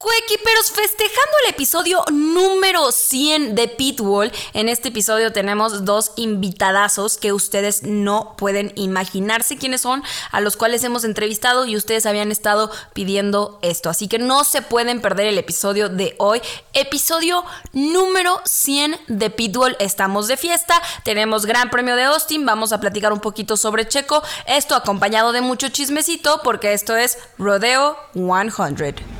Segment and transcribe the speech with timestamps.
[0.00, 7.32] Coequiperos, festejando el episodio número 100 de Pitbull, en este episodio tenemos dos invitadazos que
[7.32, 12.70] ustedes no pueden imaginarse quiénes son, a los cuales hemos entrevistado y ustedes habían estado
[12.92, 13.90] pidiendo esto.
[13.90, 16.40] Así que no se pueden perder el episodio de hoy.
[16.74, 19.76] Episodio número 100 de Pitbull.
[19.80, 24.22] Estamos de fiesta, tenemos Gran Premio de Austin, vamos a platicar un poquito sobre Checo.
[24.46, 29.17] Esto acompañado de mucho chismecito porque esto es Rodeo 100.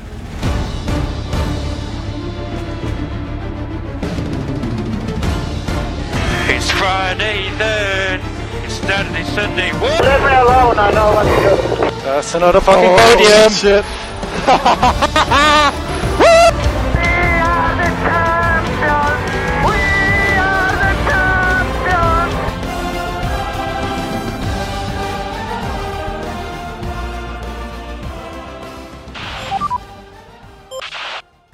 [6.79, 8.21] Friday then.
[8.65, 9.73] It's Saturday, Sunday.
[9.73, 10.01] What?
[10.05, 12.01] Leave me alone, I know what to do.
[12.03, 13.51] That's another fucking Oh, podium.
[13.53, 13.85] shit.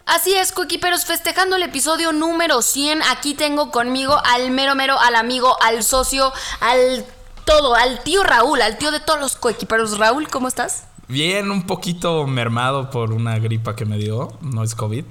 [0.07, 3.01] Así es, coequiperos, festejando el episodio número 100.
[3.11, 7.07] Aquí tengo conmigo al mero mero, al amigo, al socio, al
[7.47, 9.99] todo, al tío Raúl, al tío de todos los coequiperos.
[9.99, 10.85] Raúl, ¿cómo estás?
[11.09, 15.05] Bien, un poquito mermado por una gripa que me dio, no es COVID.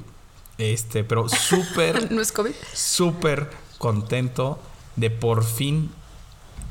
[0.59, 2.53] Este, pero súper, ¿No es COVID?
[2.73, 4.59] súper contento
[4.95, 5.91] de por fin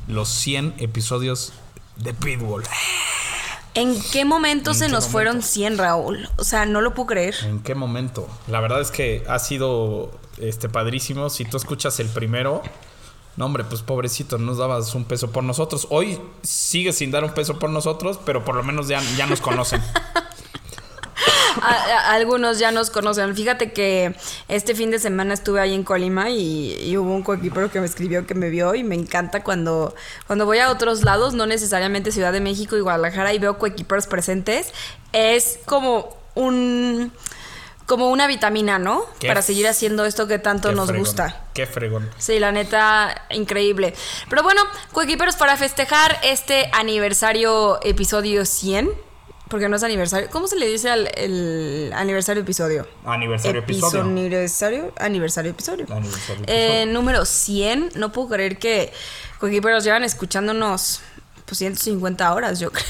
[0.07, 1.51] los 100 episodios
[1.97, 2.63] de Pitbull.
[3.75, 5.11] ¿En qué momento ¿En se qué nos momento?
[5.11, 6.29] fueron 100, Raúl?
[6.37, 7.35] O sea, no lo puedo creer.
[7.43, 8.27] ¿En qué momento?
[8.47, 11.29] La verdad es que ha sido este padrísimo.
[11.29, 12.61] Si tú escuchas el primero,
[13.35, 15.87] no hombre, pues pobrecito, nos dabas un peso por nosotros.
[15.89, 19.41] Hoy sigue sin dar un peso por nosotros, pero por lo menos ya, ya nos
[19.41, 19.81] conocen.
[21.67, 23.35] A- a- algunos ya nos conocen.
[23.35, 24.15] Fíjate que
[24.47, 27.85] este fin de semana estuve ahí en Colima y, y hubo un coequipero que me
[27.85, 29.95] escribió que me vio y me encanta cuando,
[30.27, 34.07] cuando voy a otros lados, no necesariamente Ciudad de México y Guadalajara, y veo coequiperos
[34.07, 34.73] presentes.
[35.13, 37.11] Es como un
[37.85, 39.03] como una vitamina, ¿no?
[39.19, 41.41] Qué Para seguir haciendo esto que tanto nos fregón, gusta.
[41.53, 42.09] Qué fregón.
[42.17, 43.93] Sí, la neta, increíble.
[44.29, 44.61] Pero bueno,
[44.93, 48.89] coequiperos, para festejar este aniversario episodio 100,
[49.53, 52.87] porque no es aniversario, ¿cómo se le dice al el aniversario episodio?
[53.05, 54.01] Aniversario episodio.
[54.01, 55.85] Aniversario, aniversario episodio.
[55.91, 56.85] Aniversario Eh, episodio.
[56.91, 58.91] número 100, no puedo creer que
[59.39, 61.01] coequiperos llevan escuchándonos
[61.45, 62.87] pues 150 horas, yo creo.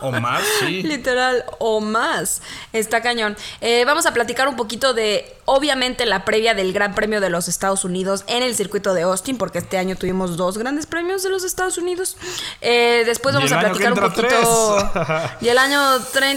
[0.00, 0.84] O más, sí.
[0.84, 2.42] Literal, o más.
[2.72, 3.36] Está cañón.
[3.60, 7.48] Eh, vamos a platicar un poquito de, obviamente, la previa del Gran Premio de los
[7.48, 11.30] Estados Unidos en el circuito de Austin, porque este año tuvimos dos grandes premios de
[11.30, 12.18] los Estados Unidos.
[12.60, 14.92] Eh, después vamos a platicar un poquito.
[15.40, 15.80] y el año,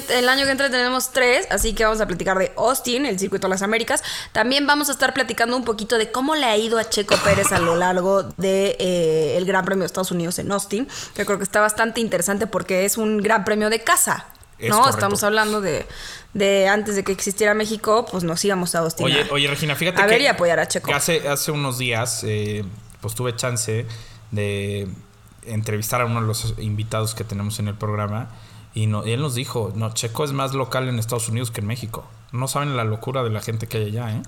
[0.10, 3.48] el año que entra tenemos tres, así que vamos a platicar de Austin, el circuito
[3.48, 4.02] de las Américas.
[4.32, 7.52] También vamos a estar platicando un poquito de cómo le ha ido a Checo Pérez
[7.52, 11.26] a lo largo del de, eh, el Gran Premio de Estados Unidos en Austin, que
[11.26, 14.26] creo que está bastante interesante porque es un Gran Premio de casa.
[14.62, 14.98] Es no, correcto.
[14.98, 15.86] estamos hablando de,
[16.34, 19.06] de antes de que existiera México, pues nos íbamos a Austin.
[19.06, 20.94] Oye, oye, Regina, fíjate a que, ver y apoyar a Checo.
[20.94, 22.64] hace, hace unos días, eh,
[23.02, 23.86] pues tuve chance
[24.32, 24.88] de
[25.46, 28.30] entrevistar a uno de los invitados que tenemos en el programa
[28.74, 31.62] y, no, y él nos dijo, no, Checo es más local en Estados Unidos que
[31.62, 32.06] en México.
[32.32, 34.22] No saben la locura de la gente que hay allá, ¿eh?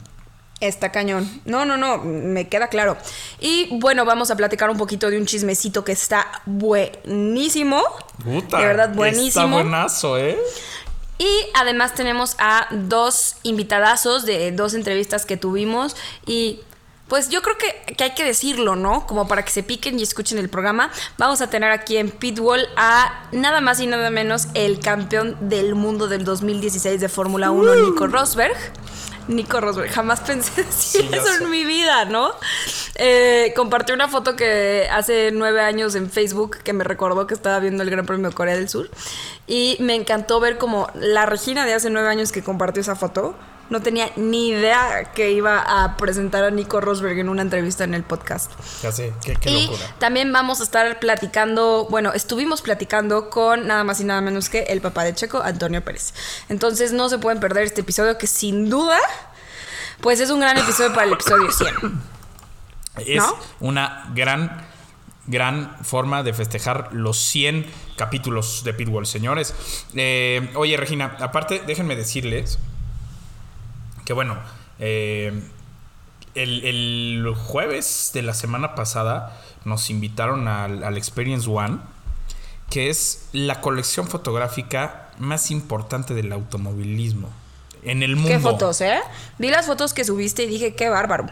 [0.59, 1.29] Está cañón.
[1.45, 2.95] No, no, no, me queda claro.
[3.39, 7.81] Y bueno, vamos a platicar un poquito de un chismecito que está buenísimo.
[8.23, 9.47] Puta, de verdad, Está buenísimo.
[9.57, 10.37] buenazo, ¿eh?
[11.17, 16.61] Y además tenemos a dos invitadazos de dos entrevistas que tuvimos y
[17.07, 19.05] pues yo creo que, que hay que decirlo, ¿no?
[19.05, 20.89] Como para que se piquen y escuchen el programa.
[21.17, 25.75] Vamos a tener aquí en Pitbull a nada más y nada menos el campeón del
[25.75, 28.55] mundo del 2016 de Fórmula 1, Nico Rosberg.
[29.27, 31.43] Nico Rosberg, jamás pensé decir Sí, eso sé.
[31.43, 32.31] en mi vida, ¿no?
[32.95, 37.59] Eh, compartí una foto que hace nueve años en Facebook que me recordó que estaba
[37.59, 38.89] viendo el Gran Premio de Corea del Sur
[39.47, 43.35] y me encantó ver como la Regina de hace nueve años que compartió esa foto
[43.69, 47.93] no tenía ni idea que iba a presentar a Nico Rosberg en una entrevista en
[47.93, 48.51] el podcast.
[48.81, 49.95] Ya sé, qué, qué y locura.
[49.99, 54.63] también vamos a estar platicando, bueno, estuvimos platicando con nada más y nada menos que
[54.63, 56.13] el papá de Checo, Antonio Pérez.
[56.49, 58.99] Entonces no se pueden perder este episodio que sin duda,
[60.01, 62.01] pues es un gran episodio para el episodio 100.
[63.07, 63.35] Es ¿No?
[63.59, 64.67] una gran,
[65.25, 67.65] gran forma de festejar los 100
[67.97, 69.55] capítulos de Pitbull, señores.
[69.95, 72.59] Eh, oye, Regina, aparte, déjenme decirles
[74.05, 74.37] que, bueno,
[74.79, 75.43] eh,
[76.35, 81.79] el, el jueves de la semana pasada nos invitaron al, al Experience One,
[82.69, 87.29] que es la colección fotográfica más importante del automovilismo
[87.83, 88.29] en el mundo.
[88.29, 88.99] ¿Qué fotos, eh?
[89.37, 91.27] Vi las fotos que subiste y dije, qué bárbaro.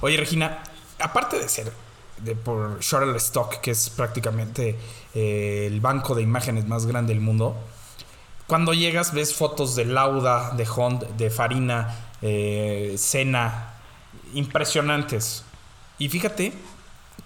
[0.00, 0.62] Oye, Regina,
[1.00, 1.72] aparte de ser
[2.18, 4.78] de por Shutterstock, que es prácticamente
[5.14, 7.56] eh, el banco de imágenes más grande del mundo,
[8.48, 13.74] Cuando llegas ves fotos de Lauda, de Hond, de Farina, eh, Senna,
[14.32, 15.44] impresionantes.
[15.98, 16.54] Y fíjate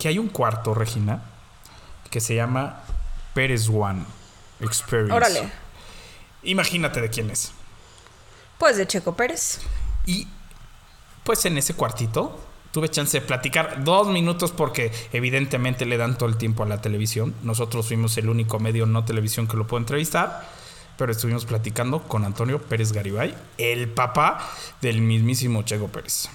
[0.01, 1.23] que hay un cuarto, Regina,
[2.11, 2.83] que se llama
[3.35, 4.05] Pérez One
[4.59, 5.15] Experience.
[5.15, 5.49] Órale.
[6.43, 7.53] Imagínate de quién es.
[8.59, 9.61] Pues de Checo Pérez.
[10.07, 10.27] Y
[11.23, 12.37] pues en ese cuartito
[12.73, 16.81] tuve chance de platicar dos minutos porque evidentemente le dan todo el tiempo a la
[16.81, 17.33] televisión.
[17.45, 20.62] Nosotros fuimos el único medio no televisión que lo puedo entrevistar.
[20.97, 24.39] Pero estuvimos platicando con Antonio Pérez Garibay, el papá
[24.81, 26.29] del mismísimo Checo Pérez.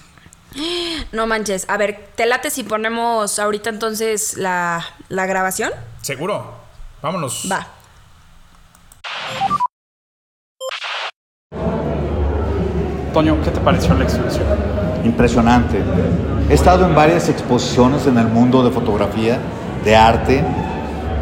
[1.12, 1.68] No manches.
[1.68, 5.72] A ver, ¿te late si ponemos ahorita entonces la, la grabación?
[6.02, 6.54] ¿Seguro?
[7.02, 7.48] Vámonos.
[7.50, 7.66] Va.
[13.12, 14.46] Toño, ¿qué te pareció la exhibición?
[15.04, 15.82] Impresionante.
[16.48, 19.38] He estado en varias exposiciones en el mundo de fotografía,
[19.84, 20.44] de arte,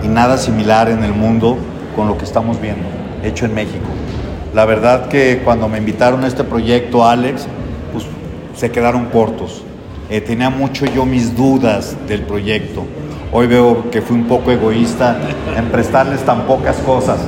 [0.03, 1.59] y nada similar en el mundo
[1.95, 2.89] con lo que estamos viendo,
[3.27, 3.87] hecho en México.
[4.55, 7.47] La verdad que cuando me invitaron a este proyecto, Alex,
[7.93, 8.07] pues
[8.57, 9.63] se quedaron cortos.
[10.09, 12.85] Eh, tenía mucho yo mis dudas del proyecto.
[13.33, 15.19] Hoy veo que fui un poco egoísta
[15.57, 17.19] en prestarles tan pocas cosas.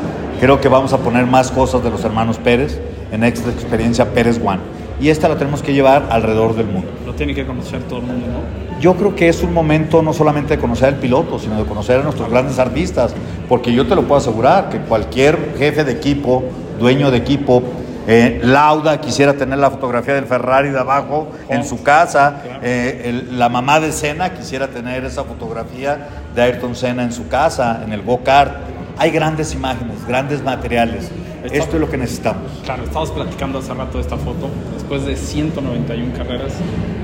[0.41, 2.81] Creo que vamos a poner más cosas de los hermanos Pérez
[3.11, 4.78] en esta experiencia Pérez One.
[5.01, 6.89] Y esta la tenemos que llevar alrededor del mundo.
[7.07, 8.81] Lo tiene que conocer todo el mundo, ¿no?
[8.81, 12.01] Yo creo que es un momento no solamente de conocer al piloto, sino de conocer
[12.01, 13.15] a nuestros grandes artistas,
[13.49, 16.45] porque yo te lo puedo asegurar que cualquier jefe de equipo,
[16.79, 17.63] dueño de equipo,
[18.07, 23.39] eh, Lauda quisiera tener la fotografía del Ferrari de abajo en su casa, eh, el-
[23.39, 27.93] la mamá de Senna quisiera tener esa fotografía de Ayrton Senna en su casa, en
[27.93, 28.53] el go-kart.
[28.97, 31.11] Hay grandes imágenes, grandes materiales.
[31.45, 32.43] Esto es lo que necesitamos.
[32.65, 34.49] Claro, estábamos platicando hace rato de esta foto.
[34.75, 36.53] Después de 191 carreras,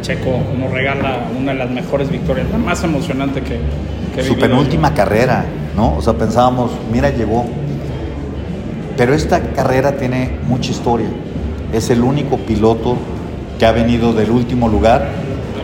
[0.03, 3.59] Checo nos regala una de las mejores victorias, la más emocionante que,
[4.15, 5.45] que su penúltima carrera,
[5.77, 5.97] ¿no?
[5.97, 7.47] O sea, pensábamos, mira, llegó.
[8.97, 11.09] Pero esta carrera tiene mucha historia.
[11.73, 12.97] Es el único piloto
[13.59, 15.09] que ha venido del último lugar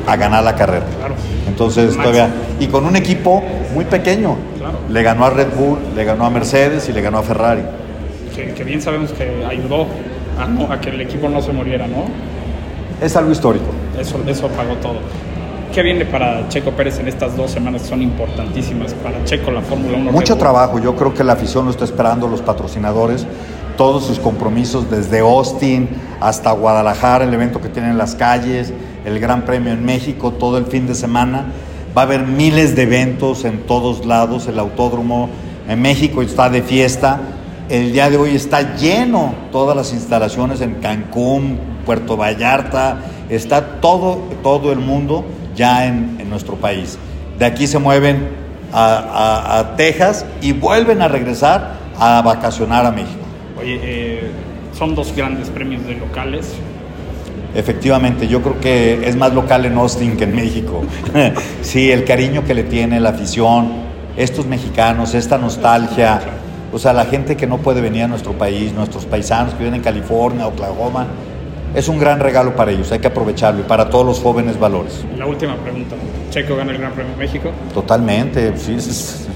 [0.06, 0.87] a ganar la carrera.
[0.99, 1.14] Claro.
[1.46, 2.28] Entonces, todavía.
[2.58, 3.43] Y con un equipo
[3.75, 4.37] muy pequeño.
[4.58, 4.78] Claro.
[4.88, 7.62] Le ganó a Red Bull, le ganó a Mercedes y le ganó a Ferrari.
[8.35, 9.87] Que, que bien sabemos que ayudó
[10.38, 12.05] a, no- a que el equipo no se muriera, ¿no?
[13.05, 13.67] Es algo histórico.
[13.99, 14.99] Eso, eso pagó todo.
[15.75, 19.61] ¿Qué viene para Checo Pérez en estas dos semanas que son importantísimas para Checo, la
[19.62, 20.12] Fórmula 1?
[20.12, 23.25] Mucho trabajo, yo creo que la afición lo está esperando, los patrocinadores,
[23.77, 25.88] todos sus compromisos desde Austin
[26.21, 28.73] hasta Guadalajara, el evento que tienen en las calles,
[29.05, 31.47] el Gran Premio en México, todo el fin de semana.
[31.97, 35.29] Va a haber miles de eventos en todos lados, el autódromo
[35.69, 37.21] en México está de fiesta.
[37.70, 44.17] El día de hoy está lleno todas las instalaciones en Cancún, Puerto Vallarta, está todo,
[44.43, 45.25] todo el mundo
[45.55, 46.99] ya en, en nuestro país.
[47.38, 48.28] De aquí se mueven
[48.72, 53.20] a, a- a Texas y vuelven a regresar a vacacionar a México.
[53.61, 54.31] Oye, eh,
[54.76, 56.49] son dos grandes premios de locales.
[57.55, 60.82] Efectivamente, yo creo que es más local en Austin que en México.
[61.62, 63.69] sí, el cariño que le tiene la afición,
[64.16, 66.20] estos mexicanos, esta nostalgia,
[66.72, 69.75] o sea, la gente que no puede venir a nuestro país, nuestros paisanos que viven
[69.75, 71.06] en California, Oklahoma,
[71.75, 75.05] es un gran regalo para ellos, hay que aprovecharlo y para todos los jóvenes valores.
[75.17, 75.94] La última pregunta.
[76.31, 77.50] Checo gana el Gran Premio de México.
[77.75, 78.76] Totalmente, sí,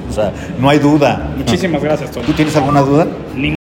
[0.09, 1.33] o sea, no hay duda.
[1.37, 2.27] Muchísimas gracias, Toño.
[2.27, 3.07] ¿Tú tienes alguna duda?
[3.37, 3.55] Nin-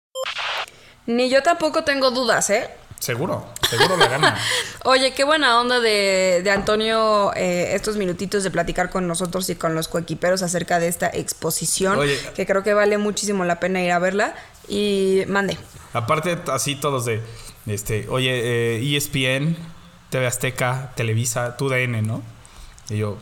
[1.07, 2.69] Ni yo tampoco tengo dudas, ¿eh?
[3.01, 4.39] Seguro, seguro la gana.
[4.85, 9.57] Oye, qué buena onda de, de Antonio eh, estos minutitos de platicar con nosotros y
[9.57, 12.19] con los coequiperos acerca de esta exposición, Oye.
[12.37, 14.35] que creo que vale muchísimo la pena ir a verla.
[14.69, 15.57] Y mande.
[15.95, 17.23] Aparte, así todos de,
[17.67, 19.57] este, oye, eh, ESPN,
[20.11, 22.23] TV Azteca, Televisa, TUDN, ¿no?
[22.91, 23.17] Y yo,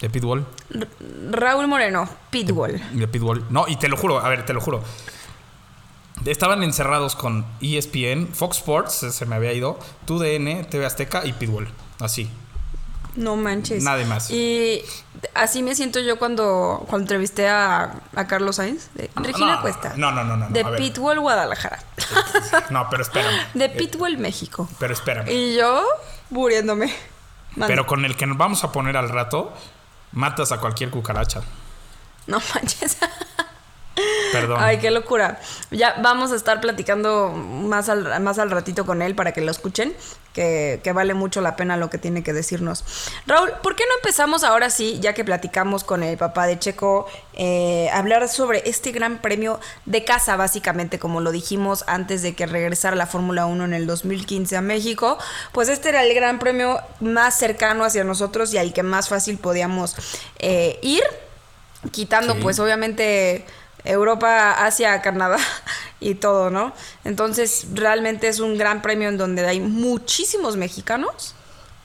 [0.00, 0.44] de Pitbull,
[1.30, 2.82] Raúl Moreno, Pitbull.
[2.92, 3.44] de Pitbull.
[3.48, 4.82] No, y te lo juro, a ver, te lo juro.
[6.24, 11.68] Estaban encerrados con ESPN, Fox Sports, se me había ido, TUDN, TV Azteca y Pitbull.
[12.00, 12.30] Así.
[13.16, 13.82] No manches.
[13.82, 14.30] Nada más.
[14.30, 14.82] Y
[15.34, 18.88] así me siento yo cuando, cuando entrevisté a, a Carlos Sainz.
[18.94, 19.92] de Regina no, Cuesta.
[19.96, 20.64] no, no, no, no, De.
[20.64, 21.78] Pitbull, Guadalajara.
[22.70, 23.38] No, pero espérame.
[23.54, 24.68] De Pitbull, México.
[24.78, 25.28] pero espérame.
[25.30, 25.82] Y yo
[26.30, 26.94] muriéndome.
[27.66, 29.52] Pero con el que nos vamos a poner al rato,
[30.12, 31.42] matas a cualquier cucaracha.
[32.26, 32.96] No manches.
[34.32, 34.58] Perdón.
[34.60, 35.38] Ay, qué locura.
[35.70, 39.50] Ya vamos a estar platicando más al, más al ratito con él para que lo
[39.50, 39.94] escuchen,
[40.32, 42.84] que, que vale mucho la pena lo que tiene que decirnos.
[43.26, 47.06] Raúl, ¿por qué no empezamos ahora sí, ya que platicamos con el papá de Checo,
[47.34, 52.46] eh, hablar sobre este gran premio de casa, básicamente, como lo dijimos antes de que
[52.46, 55.18] regresara la Fórmula 1 en el 2015 a México?
[55.52, 59.36] Pues este era el gran premio más cercano hacia nosotros y al que más fácil
[59.36, 59.96] podíamos
[60.38, 61.02] eh, ir
[61.90, 62.38] quitando Sí.
[62.40, 63.44] pues obviamente
[63.84, 65.38] Europa, Asia, Canadá
[66.00, 66.72] y todo, ¿no?
[67.04, 71.34] Entonces, realmente es un gran premio en donde hay muchísimos mexicanos.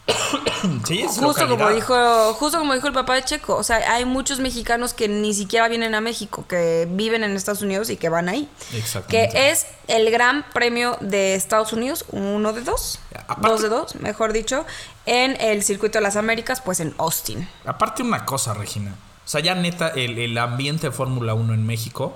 [0.85, 4.05] Sí, es Justo como dijo, justo como dijo el papá de Checo, o sea, hay
[4.05, 8.09] muchos mexicanos que ni siquiera vienen a México, que viven en Estados Unidos y que
[8.09, 8.49] van ahí.
[8.71, 9.49] Que Exactamente.
[9.51, 14.33] es el Gran Premio de Estados Unidos, uno de dos, Aparte- dos de dos, mejor
[14.33, 14.65] dicho,
[15.05, 17.47] en el circuito de las Américas, pues en Austin.
[17.65, 18.95] Aparte una cosa, Regina.
[19.27, 22.15] O sea, ya neta, el, el ambiente de Fórmula 1 en México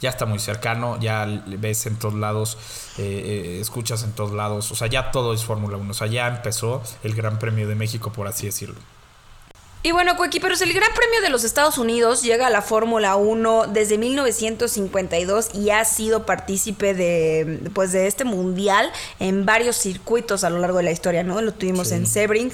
[0.00, 2.56] ya está muy cercano, ya ves en todos lados,
[2.98, 6.06] eh, eh, escuchas en todos lados, o sea, ya todo es Fórmula 1, o sea,
[6.06, 8.76] ya empezó el Gran Premio de México, por así decirlo.
[9.82, 13.14] Y bueno, Cuequi, pero el Gran Premio de los Estados Unidos llega a la Fórmula
[13.16, 20.42] 1 desde 1952 y ha sido partícipe de, pues, de este mundial en varios circuitos
[20.42, 21.40] a lo largo de la historia, ¿no?
[21.40, 22.52] Lo tuvimos en Sebring,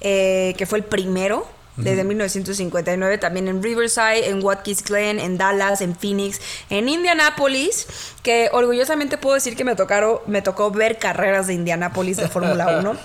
[0.00, 1.46] eh, que fue el primero.
[1.76, 6.38] Desde 1959, también en Riverside, en Watkins Glen, en Dallas, en Phoenix,
[6.68, 7.86] en Indianapolis,
[8.22, 12.78] que orgullosamente puedo decir que me tocaron, me tocó ver carreras de Indianapolis de Fórmula
[12.78, 12.96] 1.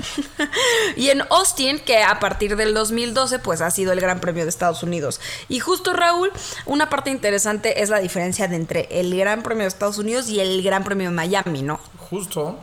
[0.98, 4.50] y en Austin, que a partir del 2012, pues ha sido el Gran Premio de
[4.50, 5.22] Estados Unidos.
[5.48, 6.32] Y justo Raúl,
[6.66, 10.42] una parte interesante es la diferencia de entre el Gran Premio de Estados Unidos y
[10.42, 11.80] el Gran Premio de Miami, ¿no?
[12.10, 12.60] Justo,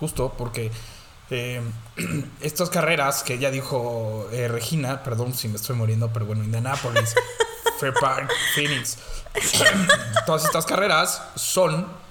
[0.00, 0.72] justo, porque
[1.30, 1.60] eh,
[2.40, 7.14] estas carreras que ya dijo eh, Regina, perdón si me estoy muriendo, pero bueno, Indianapolis,
[7.80, 8.98] Fair Park, Phoenix,
[10.26, 12.03] todas estas carreras son...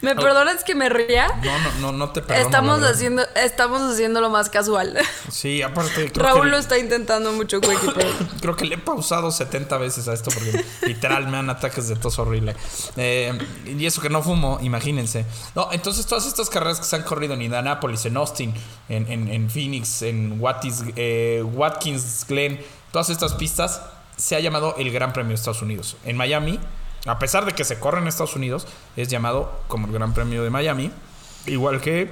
[0.00, 1.28] ¿Me perdonas que me ría?
[1.42, 2.44] No, no, no, no te perdono.
[2.46, 4.98] Estamos haciendo, estamos haciendo lo más casual.
[5.30, 6.10] Sí, aparte...
[6.14, 8.08] Raúl lo está intentando mucho, Cuequi, pero...
[8.40, 11.96] Creo que le he pausado 70 veces a esto porque literal me dan ataques de
[11.96, 12.56] tos horrible.
[12.96, 15.24] Eh, y eso que no fumo, imagínense.
[15.54, 18.54] No, entonces todas estas carreras que se han corrido en Indianapolis, en Austin,
[18.88, 22.60] en, en- en Phoenix, en Watkins, eh, Watkins Glen,
[22.92, 23.82] todas estas pistas
[24.16, 25.96] se ha llamado el Gran Premio de Estados Unidos.
[26.04, 26.58] En Miami,
[27.06, 28.66] a pesar de que se corre en Estados Unidos,
[28.96, 30.92] es llamado como el Gran Premio de Miami.
[31.46, 32.10] Igual que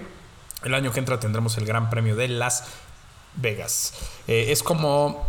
[0.65, 2.65] el año que entra tendremos el Gran Premio de Las
[3.37, 3.95] Vegas.
[4.27, 5.27] Eh, es como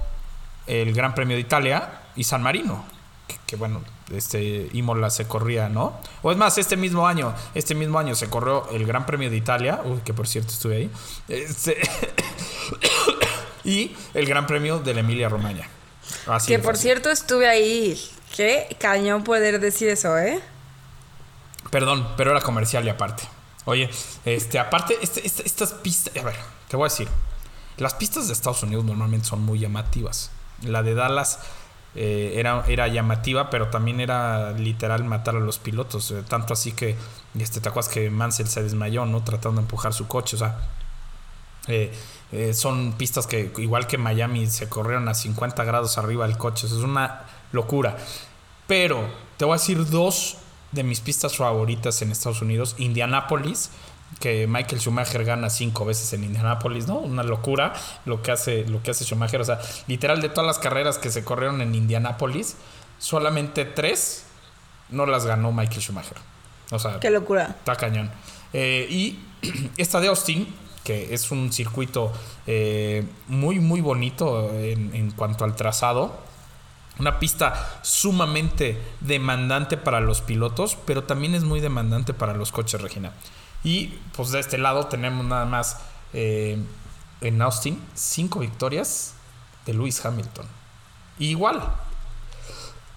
[0.68, 2.84] el Gran Premio de Italia y San Marino.
[3.28, 6.00] Que, que, bueno, este Imola se corría, ¿no?
[6.24, 9.38] O es más, este mismo año, este mismo año se corrió el Gran Premio de
[9.38, 10.92] Italia, uy, que por cierto estuve ahí.
[11.28, 11.78] Este,
[13.64, 15.68] y el Gran Premio de la Emilia Romagna.
[16.28, 16.82] Así que por fácil.
[16.82, 17.98] cierto estuve ahí.
[18.36, 20.42] Qué cañón poder decir eso, ¿eh?
[21.70, 23.24] Perdón, pero era comercial y aparte.
[23.66, 23.90] Oye,
[24.26, 26.16] este, aparte, este- este- estas pistas.
[26.18, 26.36] A ver,
[26.68, 27.08] te voy a decir.
[27.78, 30.32] Las pistas de Estados Unidos normalmente son muy llamativas.
[30.64, 31.40] La de Dallas
[31.94, 36.12] eh, era, era llamativa, pero también era literal matar a los pilotos.
[36.12, 36.96] eh, tanto así que,
[37.38, 39.24] este, te acuerdas que Mansell se desmayó, ¿no?
[39.24, 40.38] Tratando de empujar su coche.
[40.38, 40.58] O sea,
[41.68, 41.94] eh,
[42.54, 46.66] son pistas que, igual que Miami, se corrieron a 50 grados arriba del coche.
[46.68, 47.98] Eso es una locura.
[48.68, 50.38] Pero te voy a decir dos
[50.72, 52.76] de mis pistas favoritas en Estados Unidos.
[52.78, 53.72] Indianapolis,
[54.20, 56.98] que Michael Schumacher gana cinco veces en Indianapolis, ¿no?
[56.98, 57.74] Una locura
[58.06, 59.42] lo que hace, lo que hace Schumacher.
[59.42, 62.56] O sea, literal de todas las carreras que se corrieron en Indianapolis,
[63.00, 64.26] solamente tres
[64.90, 66.18] no las ganó Michael Schumacher.
[66.72, 67.56] O sea, Qué locura.
[67.60, 68.12] Está cañón.
[68.54, 69.20] Eh, y
[69.78, 70.48] esta de Austin,
[70.84, 72.12] que es un circuito
[72.48, 76.31] eh, muy, muy bonito en, en cuanto al trazado.
[77.02, 82.80] Una pista sumamente demandante para los pilotos, pero también es muy demandante para los coches,
[82.80, 83.12] Regina.
[83.64, 85.78] Y pues de este lado tenemos nada más
[86.14, 86.60] eh,
[87.22, 89.16] en Austin cinco victorias
[89.66, 90.46] de Lewis Hamilton.
[91.18, 91.64] Igual,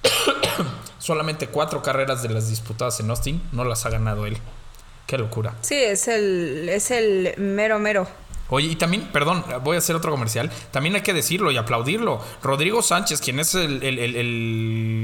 [0.99, 4.37] solamente cuatro carreras de las disputadas en Austin no las ha ganado él.
[5.07, 5.55] Qué locura.
[5.63, 8.07] Sí, es el, es el mero mero.
[8.51, 10.51] Oye, y también, perdón, voy a hacer otro comercial.
[10.71, 12.21] También hay que decirlo y aplaudirlo.
[12.43, 14.17] Rodrigo Sánchez, quien es el, el- el-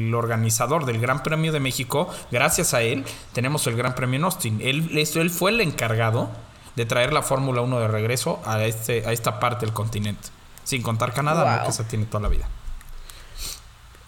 [0.08, 4.24] el organizador del Gran Premio de México, gracias a él tenemos el Gran Premio en
[4.24, 4.60] Austin.
[4.62, 6.30] Él, él fue el encargado
[6.76, 10.28] de traer la Fórmula 1 de regreso a, este, a esta parte del continente.
[10.64, 12.46] Sin contar Canadá, que esa tiene toda la vida.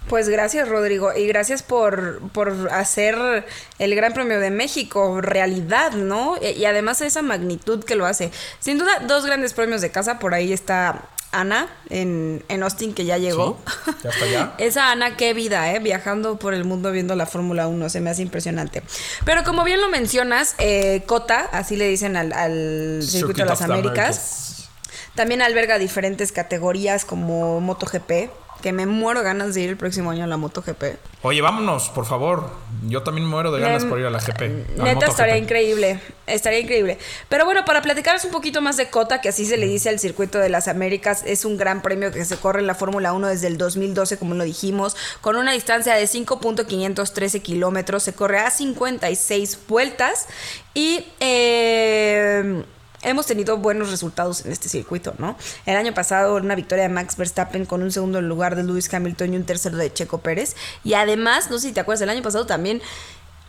[0.09, 1.13] Pues gracias, Rodrigo.
[1.17, 3.47] Y gracias por, por hacer
[3.79, 6.37] el Gran Premio de México realidad, ¿no?
[6.43, 8.31] E- Y además esa magnitud que lo hace.
[8.61, 10.19] Sin duda, dos grandes premios de casa.
[10.19, 13.59] Por ahí está Ana en, en Austin, que ya llegó.
[13.87, 14.53] Sí, ya está allá.
[14.59, 15.79] Esa Ana, qué vida, ¿eh?
[15.79, 18.83] Viajando por el mundo viendo la Fórmula 1, se me hace impresionante.
[19.25, 23.63] Pero como bien lo mencionas, eh, Cota, así le dicen al, al Circuito de las
[23.63, 24.69] Américas.
[25.15, 28.31] También alberga diferentes categorías como MotoGP,
[28.63, 30.83] que me muero ganas de ir el próximo año a la MotoGP.
[31.21, 32.51] Oye, vámonos, por favor.
[32.89, 34.81] Yo también muero de ganas por ir a la GP.
[34.81, 36.99] a Neta estaría increíble, estaría increíble.
[37.29, 39.99] Pero bueno, para platicaros un poquito más de Cota, que así se le dice al
[39.99, 43.29] circuito de las Américas, es un gran premio que se corre en la Fórmula 1
[43.29, 48.51] desde el 2012, como lo dijimos, con una distancia de 5.513 kilómetros, se corre a
[48.51, 50.27] 56 vueltas
[50.75, 51.05] y...
[51.21, 52.65] eh,
[53.03, 55.37] Hemos tenido buenos resultados en este circuito, ¿no?
[55.67, 59.35] El año pasado una victoria de Max Verstappen con un segundo lugar de Lewis Hamilton
[59.35, 60.57] y un tercero de Checo Pérez.
[60.85, 62.83] Y además, no sé si te acuerdas, el año pasado también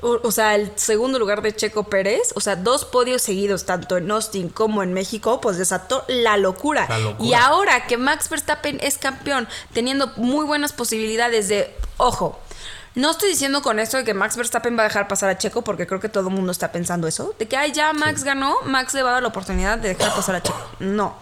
[0.03, 3.97] o, o sea, el segundo lugar de Checo Pérez, o sea, dos podios seguidos, tanto
[3.97, 6.85] en Austin como en México, pues desató la locura.
[6.89, 7.29] La locura.
[7.29, 12.37] Y ahora que Max Verstappen es campeón, teniendo muy buenas posibilidades de, ojo,
[12.95, 15.63] no estoy diciendo con esto de que Max Verstappen va a dejar pasar a Checo,
[15.63, 18.57] porque creo que todo el mundo está pensando eso, de que, ay, ya Max ganó,
[18.65, 20.59] Max le va a dar la oportunidad de dejar pasar a Checo.
[20.79, 21.17] No.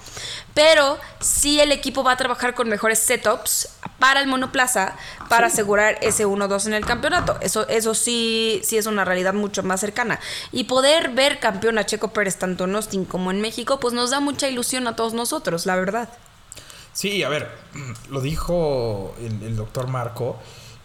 [0.53, 4.97] Pero sí el equipo va a trabajar con mejores setups para el monoplaza
[5.29, 7.37] para asegurar ese 1-2 en el campeonato.
[7.39, 10.19] Eso, eso sí, sí es una realidad mucho más cercana.
[10.51, 14.09] Y poder ver campeón a Checo Pérez tanto en Austin como en México, pues nos
[14.09, 16.09] da mucha ilusión a todos nosotros, la verdad.
[16.91, 17.49] Sí, a ver,
[18.09, 20.37] lo dijo el, el doctor Marco.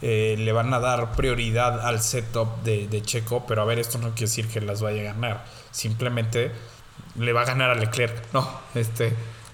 [0.09, 3.99] Eh, le van a dar prioridad al setup de, de Checo, pero a ver, esto
[3.99, 5.45] no quiere decir que las vaya a ganar.
[5.73, 6.53] Simplemente
[7.17, 8.33] le va a ganar a Leclerc.
[8.33, 9.13] No, este.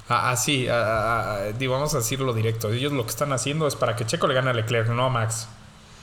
[0.08, 2.70] Así, vamos a decirlo directo.
[2.70, 5.08] Ellos lo que están haciendo es para que Checo le gane a Leclerc, no a
[5.08, 5.48] Max.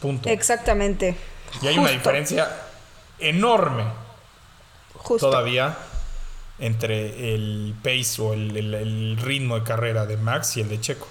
[0.02, 0.28] Punto.
[0.30, 1.16] Exactamente.
[1.62, 2.50] Y hay una diferencia
[3.20, 3.84] enorme
[4.96, 5.30] justo.
[5.30, 5.78] todavía
[6.58, 10.80] entre el pace o el, el- el ritmo de carrera de Max y el de
[10.82, 11.08] Checo.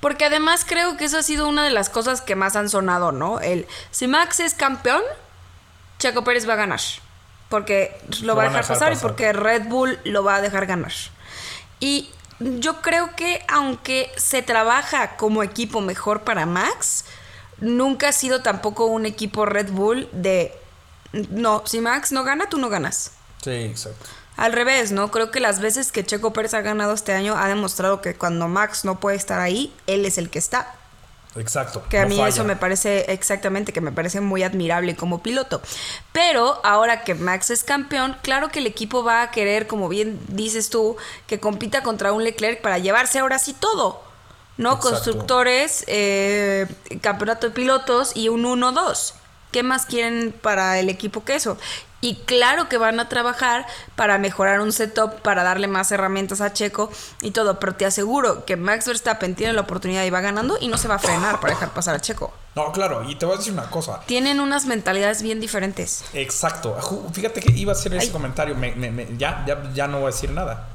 [0.00, 3.12] Porque además creo que eso ha sido una de las cosas que más han sonado,
[3.12, 3.40] ¿no?
[3.40, 5.02] El si Max es campeón,
[5.98, 6.80] Checo Pérez va a ganar.
[7.48, 10.92] Porque lo, va a dejar, pasar, y porque Red Bull lo va a dejar ganar.
[11.78, 12.10] Y
[12.40, 17.04] yo creo que aunque se trabaja como equipo mejor para Max,
[17.58, 20.52] nunca ha sido tampoco un equipo Red Bull de
[21.12, 23.12] no, si Max no gana, tú no ganas.
[23.42, 24.06] Sí, exacto.
[24.36, 25.10] Al revés, ¿no?
[25.10, 28.48] Creo que las veces que Checo Pérez ha ganado este año ha demostrado que cuando
[28.48, 30.74] Max no puede estar ahí, él es el que está.
[31.36, 31.82] Exacto.
[31.88, 32.28] Que a no mí falla.
[32.28, 35.60] eso me parece exactamente, que me parece muy admirable como piloto.
[36.12, 40.18] Pero ahora que Max es campeón, claro que el equipo va a querer, como bien
[40.28, 44.02] dices tú, que compita contra un Leclerc para llevarse ahora sí todo.
[44.56, 44.70] ¿No?
[44.70, 44.90] Exacto.
[44.90, 46.66] Constructores, eh,
[47.02, 49.12] campeonato de pilotos y un 1-2.
[49.52, 51.58] ¿Qué más quieren para el equipo que eso?
[52.02, 56.52] Y claro que van a trabajar para mejorar un setup, para darle más herramientas a
[56.52, 56.90] Checo
[57.22, 60.68] y todo, pero te aseguro que Max Verstappen tiene la oportunidad y va ganando y
[60.68, 62.32] no se va a frenar para dejar pasar a Checo.
[62.54, 64.00] No, claro, y te voy a decir una cosa.
[64.06, 66.04] Tienen unas mentalidades bien diferentes.
[66.12, 66.76] Exacto.
[67.12, 68.12] Fíjate que iba a hacer ese Ay.
[68.12, 68.54] comentario.
[68.54, 70.68] Me- me- me- ya, ya, ya no voy a decir nada.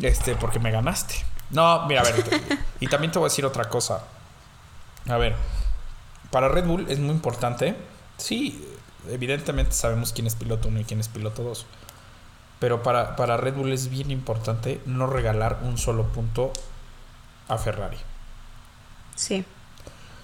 [0.00, 1.14] Este, porque me ganaste.
[1.50, 2.22] No, mira, a ver.
[2.22, 4.02] te- y también te voy a decir otra cosa.
[5.08, 5.34] A ver.
[6.30, 7.76] Para Red Bull es muy importante.
[8.18, 8.64] Sí,
[9.08, 11.66] evidentemente sabemos quién es piloto 1 y quién es piloto 2.
[12.58, 16.52] Pero para, para Red Bull es bien importante no regalar un solo punto
[17.48, 17.96] a Ferrari.
[19.16, 19.44] Sí.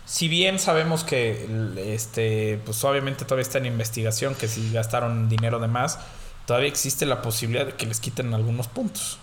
[0.05, 5.59] Si bien sabemos que este, pues obviamente todavía está en investigación, que si gastaron dinero
[5.59, 5.99] de más,
[6.47, 9.19] todavía existe la posibilidad de que les quiten algunos puntos.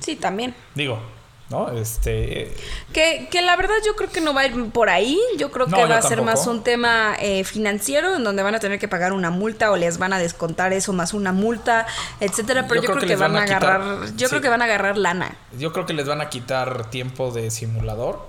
[0.00, 0.54] Sí, también.
[0.74, 1.00] Digo,
[1.50, 1.68] ¿no?
[1.72, 2.54] Este,
[2.92, 5.18] Que, que la verdad yo creo que no va a ir por ahí.
[5.36, 6.38] Yo creo No, que va a ser tampoco.
[6.38, 9.76] más un tema eh, financiero en donde van a tener que pagar una multa o
[9.76, 11.86] les van a descontar eso más una multa,
[12.20, 12.66] etcétera.
[12.68, 14.30] Pero yo, creo, que, les van, van a a quitar- agarrar, yo sí.
[14.30, 15.36] creo que van a agarrar lana.
[15.58, 18.24] yo creo que les van a quitar tiempo de simulador,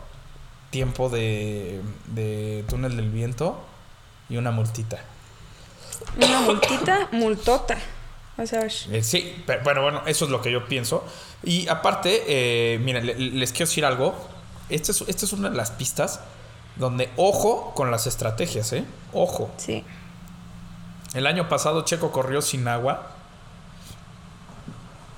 [0.71, 3.59] tiempo de, de túnel del viento
[4.29, 4.97] y una multita.
[6.17, 7.77] Una multita, multota.
[8.91, 11.03] Eh, sí, pero bueno, bueno, eso es lo que yo pienso.
[11.43, 14.15] Y aparte, eh, miren, le- les quiero decir algo.
[14.69, 16.19] Esta es, esta es una de las pistas
[16.77, 18.85] donde ojo con las estrategias, ¿eh?
[19.13, 19.51] Ojo.
[19.57, 19.83] Sí.
[21.13, 23.11] El año pasado Checo corrió sin agua.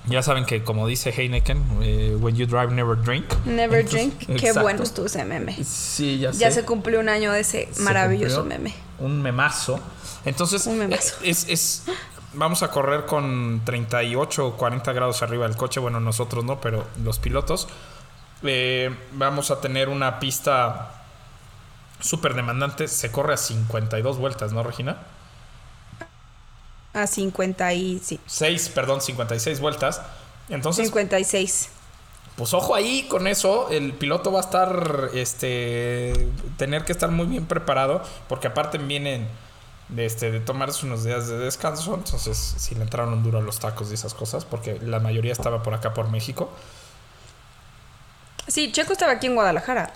[0.06, 3.24] Ya saben que como dice Heineken, eh, when you drive never drink.
[3.46, 4.26] Never Entonces, drink.
[4.38, 4.60] Qué exacto.
[4.62, 5.56] bueno estuvo ese meme.
[5.64, 6.40] Sí, ya sé.
[6.40, 8.74] Ya se cumplió un año de ese Se maravilloso meme.
[8.98, 9.80] Un memazo.
[10.26, 11.14] Entonces, Un memazo.
[11.22, 11.84] Es, es-
[12.34, 15.80] vamos a correr con 38 o 40 grados arriba del coche.
[15.80, 17.68] Bueno, nosotros no, pero los pilotos.
[18.42, 21.04] Eh, vamos a tener una pista
[22.00, 22.88] súper demandante.
[22.88, 24.98] Se corre a 52 vueltas, ¿no, Regina?
[26.92, 28.20] A 50 y sí.
[28.26, 30.02] 6, perdón, 56 vueltas.
[30.48, 31.70] Entonces, 56.
[32.36, 37.26] pues ojo ahí con eso, el piloto va a estar, este, tener que estar muy
[37.26, 39.26] bien preparado, porque aparte vienen
[39.88, 43.58] de, este, de tomarse unos días de descanso, entonces si le entraron duro a los
[43.58, 46.50] tacos y esas cosas, porque la mayoría estaba por acá por México.
[48.46, 49.92] Sí, Checo estaba aquí en Guadalajara.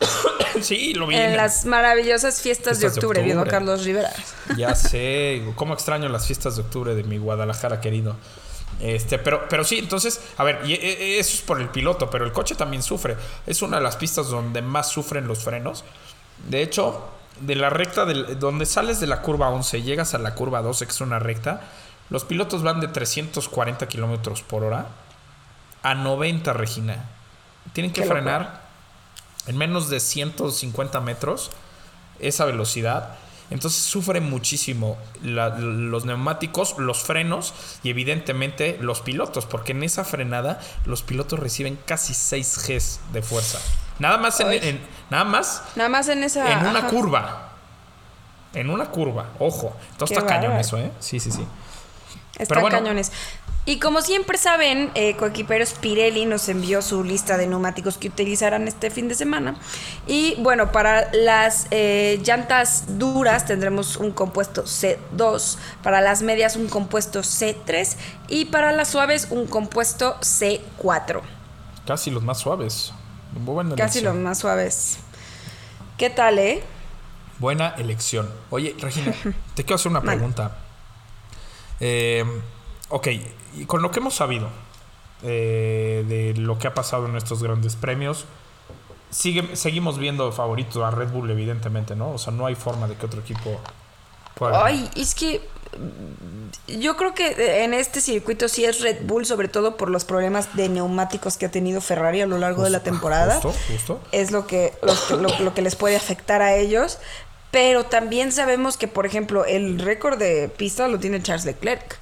[0.62, 1.16] sí, lo vi.
[1.16, 3.46] En en- las maravillosas fiestas, Fiestas de de octubre, viendo a.
[3.46, 4.10] Carlos Rivera.
[4.56, 8.16] Ya sé, cómo extraño las fiestas de octubre de mi Guadalajara querido.
[8.80, 12.24] Este, pero, pero sí, entonces, a ver, y, e- eso es por el piloto, pero
[12.24, 13.16] el coche también sufre.
[13.46, 15.84] Es una de las pistas donde más sufren los frenos.
[16.48, 17.04] De hecho,
[17.40, 20.62] de la recta, del, donde sales de la curva 11 y llegas a la curva
[20.62, 21.60] 12, que es una recta,
[22.10, 24.86] los pilotos van de 340 kilómetros por hora
[25.82, 27.04] a 90, Regina.
[27.72, 28.62] Tienen que Qué frenar
[29.46, 31.50] en menos de 150 metros
[32.18, 33.16] esa velocidad.
[33.50, 40.04] Entonces sufre muchísimo la- los neumáticos, los frenos y evidentemente los pilotos, porque en esa
[40.04, 43.58] frenada los pilotos reciben casi 6 Gs de fuerza.
[43.98, 44.80] Nada más en,
[45.10, 46.52] nada más Nada más en esa.
[46.52, 46.88] en una ajá.
[46.88, 47.48] curva.
[48.54, 49.76] En una curva, ojo.
[49.98, 50.60] Qué está cañón bárbaro.
[50.60, 50.90] eso, ¿eh?
[51.00, 51.46] Sí, sí, sí.
[52.46, 52.78] Pero bueno.
[52.78, 53.12] cañones.
[53.68, 58.66] Y como siempre saben, eh, Coequiperos Pirelli nos envió su lista de neumáticos que utilizarán
[58.66, 59.56] este fin de semana.
[60.06, 66.68] Y bueno, para las eh, llantas duras tendremos un compuesto C2, para las medias un
[66.68, 67.96] compuesto C3
[68.28, 71.20] y para las suaves un compuesto C4.
[71.86, 72.94] Casi los más suaves.
[73.38, 74.98] Buena Casi los más suaves.
[75.96, 76.62] ¿Qué tal, eh?
[77.38, 78.28] Buena elección.
[78.50, 79.14] Oye, Regina,
[79.54, 80.58] te quiero hacer una pregunta.
[81.80, 82.24] Eh,
[82.88, 83.08] ok,
[83.56, 84.48] y con lo que hemos sabido
[85.22, 88.26] eh, de lo que ha pasado en estos grandes premios,
[89.10, 92.12] sigue, seguimos viendo favorito a Red Bull, evidentemente, ¿no?
[92.12, 93.60] O sea, no hay forma de que otro equipo
[94.34, 94.64] pueda.
[94.64, 95.40] Ay, es que
[96.66, 100.54] yo creo que en este circuito sí es Red Bull, sobre todo por los problemas
[100.56, 103.34] de neumáticos que ha tenido Ferrari a lo largo de la temporada.
[103.40, 104.00] Justo, justo.
[104.12, 106.98] Es lo que, los lo, lo que les puede afectar a ellos.
[107.50, 111.98] Pero también sabemos que, por ejemplo, el récord de pista lo tiene Charles Leclerc.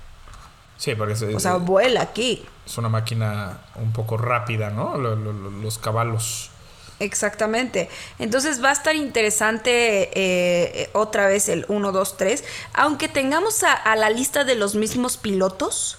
[0.77, 2.45] Sí, porque es, O sea, vuela aquí.
[2.67, 4.97] es una máquina un poco rápida, ¿no?
[4.99, 6.51] Lo- lo- lo- los caballos.
[6.99, 7.89] Exactamente.
[8.19, 12.45] Entonces va a estar interesante eh, otra vez el 1, 2, 3.
[12.73, 15.99] Aunque tengamos a, a la lista de los mismos pilotos,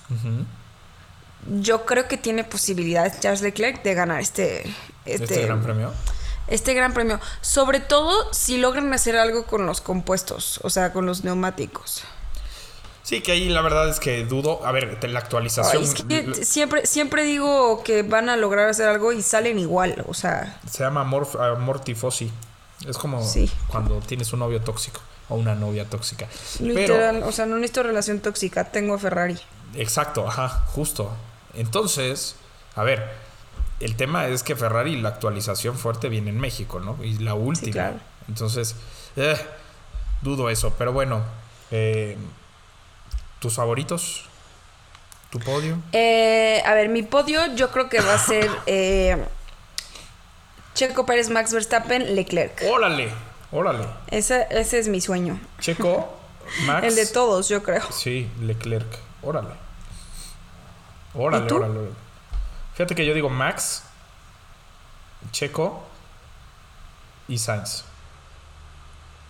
[1.61, 4.63] yo creo que tiene posibilidades Charles Leclerc de ganar este,
[5.05, 5.93] este, Este, gran premio.
[6.47, 7.19] este gran premio.
[7.41, 12.03] Sobre todo si logran hacer algo con los compuestos, o sea, con los neumáticos.
[13.07, 14.65] Sí, que ahí la verdad es que dudo.
[14.65, 15.81] A ver, la actualización.
[15.81, 15.93] Ay, es
[16.35, 20.59] que siempre, siempre digo que van a lograr hacer algo y salen igual, o sea,
[20.69, 21.25] Se llama amor.
[22.85, 23.49] Es como Sí.
[23.67, 26.27] cuando tienes un novio tóxico o una novia tóxica.
[26.59, 29.39] literal, o sea, no necesito relación tóxica, tengo a Ferrari.
[29.75, 31.09] Exacto, ajá, justo.
[31.53, 32.35] Entonces,
[32.75, 33.09] a ver,
[33.79, 37.01] el tema es que Ferrari, la actualización fuerte viene en México, ¿no?
[37.01, 37.71] Y la última.
[37.71, 37.99] claro.
[38.27, 38.75] Entonces,
[39.15, 39.37] eh,
[40.21, 40.73] dudo eso.
[40.77, 41.23] Pero bueno,
[41.71, 42.17] eh,
[43.39, 44.25] ¿tus favoritos?
[45.29, 45.77] ¿Tu podio?
[45.91, 49.17] Eh, a ver, mi podio yo creo que va a ser eh,
[50.73, 52.61] Checo Pérez, Max Verstappen, Leclerc.
[52.69, 53.11] Órale,
[53.51, 53.85] órale.
[54.09, 55.39] Ese, ese es mi sueño.
[55.59, 56.17] Checo,
[56.65, 56.85] Max.
[56.87, 57.83] El de todos, yo creo.
[57.91, 58.87] Sí, Leclerc.
[59.21, 59.49] Órale.
[61.13, 61.55] Órale, ¿Y tú?
[61.57, 61.93] órale, órale.
[62.75, 63.83] Fíjate que yo digo Max,
[65.31, 65.83] Checo
[67.27, 67.83] y Sainz.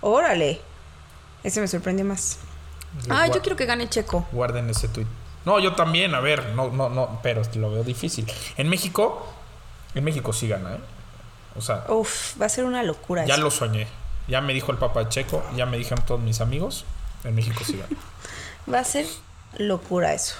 [0.01, 0.61] Órale.
[1.43, 2.39] Ese me sorprendió más.
[3.09, 4.25] Ah, yo quiero que gane Checo.
[4.31, 5.05] Guarden ese tweet.
[5.45, 8.29] No, yo también, a ver, no, no, no, pero lo veo difícil.
[8.57, 9.25] En México,
[9.95, 10.79] en México sí gana, ¿eh?
[11.55, 13.25] O sea, Uf, va a ser una locura.
[13.25, 13.43] ya eso.
[13.43, 13.87] lo soñé.
[14.27, 16.85] Ya me dijo el papá Checo, ya me dijeron todos mis amigos.
[17.23, 17.89] En México sí gana.
[18.71, 19.05] Va a ser
[19.57, 20.35] locura eso.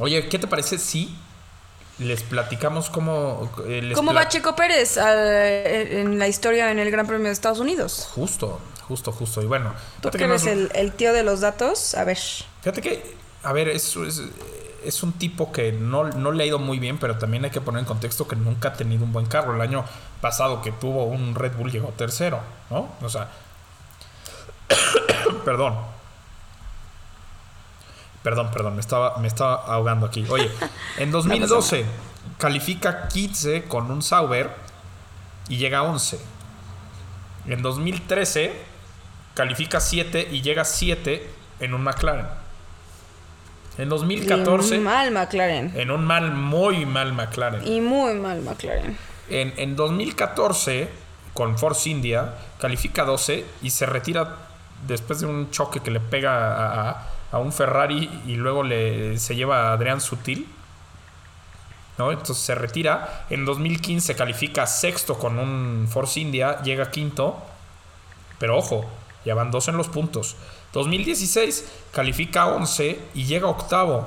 [0.00, 1.16] Oye, ¿qué te parece si
[1.98, 3.50] les platicamos cómo.
[3.68, 7.26] eh, les ¿Cómo pla- va Checo Pérez al- en la historia en el Gran Premio
[7.28, 8.08] de Estados Unidos?
[8.14, 8.58] Justo,
[8.90, 9.40] justo, justo.
[9.40, 9.72] Y bueno,
[10.02, 12.18] Tú que no eres es el, el tío de los datos, a ver.
[12.60, 14.20] Fíjate que, a ver, es, es,
[14.84, 17.60] es un tipo que no, no le ha ido muy bien, pero también hay que
[17.60, 19.54] poner en contexto que nunca ha tenido un buen carro.
[19.54, 19.84] El año
[20.20, 22.88] pasado que tuvo un Red Bull llegó tercero, ¿no?
[23.00, 23.30] O sea,
[25.44, 25.78] perdón.
[28.24, 30.26] Perdón, perdón, me estaba, me estaba ahogando aquí.
[30.28, 30.50] Oye,
[30.98, 31.86] en 2012
[32.38, 34.50] califica 15 con un Sauber
[35.48, 36.18] y llega a 11.
[37.46, 38.69] En 2013
[39.34, 41.28] califica 7 y llega a 7
[41.60, 42.26] en un McLaren.
[43.78, 45.72] En 2014 Y mal McLaren.
[45.78, 47.66] en un mal, muy mal McLaren.
[47.66, 48.98] Y muy mal McLaren.
[49.28, 50.88] En, en 2014,
[51.34, 54.36] con Force India, califica 12 y se retira
[54.86, 59.16] después de un choque que le pega a, a- a un Ferrari y luego le,
[59.18, 60.48] se lleva a Adrián Sutil.
[61.96, 62.10] ¿no?
[62.10, 63.26] Entonces se retira.
[63.30, 67.38] En 2015 califica sexto con un Force India, llega quinto.
[68.38, 68.84] Pero ojo,
[69.24, 70.36] ya van dos en los puntos.
[70.72, 74.06] 2016 califica 11 y llega octavo.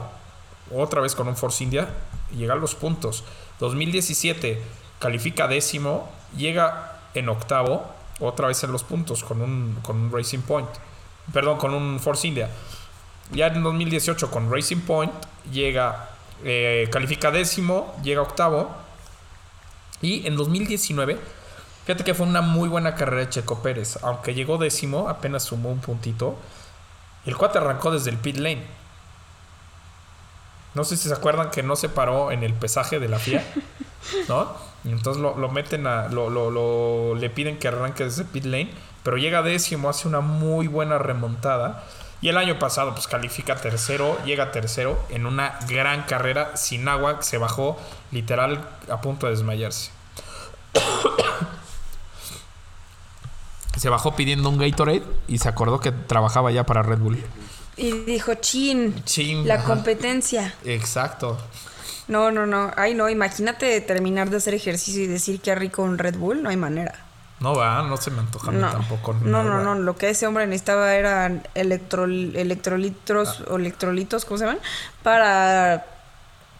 [0.72, 1.90] Otra vez con un Force India
[2.36, 3.24] llega a los puntos.
[3.60, 4.62] 2017
[5.00, 7.86] califica décimo, llega en octavo,
[8.20, 10.70] otra vez en los puntos con un, con un Racing Point.
[11.32, 12.50] Perdón, con un Force India.
[13.32, 15.14] Ya en 2018 con Racing Point
[15.52, 16.10] llega,
[16.44, 18.76] eh, califica décimo, llega octavo.
[20.02, 21.18] Y en 2019,
[21.86, 24.00] fíjate que fue una muy buena carrera de Checo Pérez.
[24.04, 26.38] Aunque llegó décimo, apenas sumó un puntito.
[27.26, 28.66] El cuate arrancó desde el pit lane.
[30.74, 33.46] No sé si se acuerdan que no se paró en el pesaje de la FIA,
[34.28, 34.52] ¿no?
[34.84, 36.08] Y entonces lo, lo meten a.
[36.10, 38.72] Lo, lo- lo- le piden que arranque desde pit lane.
[39.04, 41.84] Pero llega décimo, hace una muy buena remontada.
[42.22, 47.22] Y el año pasado, pues califica tercero, llega tercero en una gran carrera sin agua.
[47.22, 47.78] Se bajó
[48.12, 49.92] literal a punto de desmayarse.
[53.78, 57.24] Se bajó pidiendo un Gatorade y se acordó que trabajaba ya para Red Bull.
[57.76, 59.66] Y dijo, chin, Chin, la ajá.
[59.66, 60.54] competencia.
[60.64, 61.38] Exacto.
[62.08, 62.72] No, no, no.
[62.78, 66.44] Ay, no, imagínate terminar de hacer ejercicio y decir que rico un Red Bull.
[66.44, 66.94] No hay manera.
[67.40, 69.14] No va, no se me antoja a mí No, tampoco.
[69.22, 69.64] no, no, nada.
[69.64, 69.76] no.
[69.76, 73.52] Lo que ese hombre necesitaba eran electrol- electrolitos Ah.
[73.52, 74.60] o electrolitos, ¿cómo se llaman?
[75.02, 75.86] Para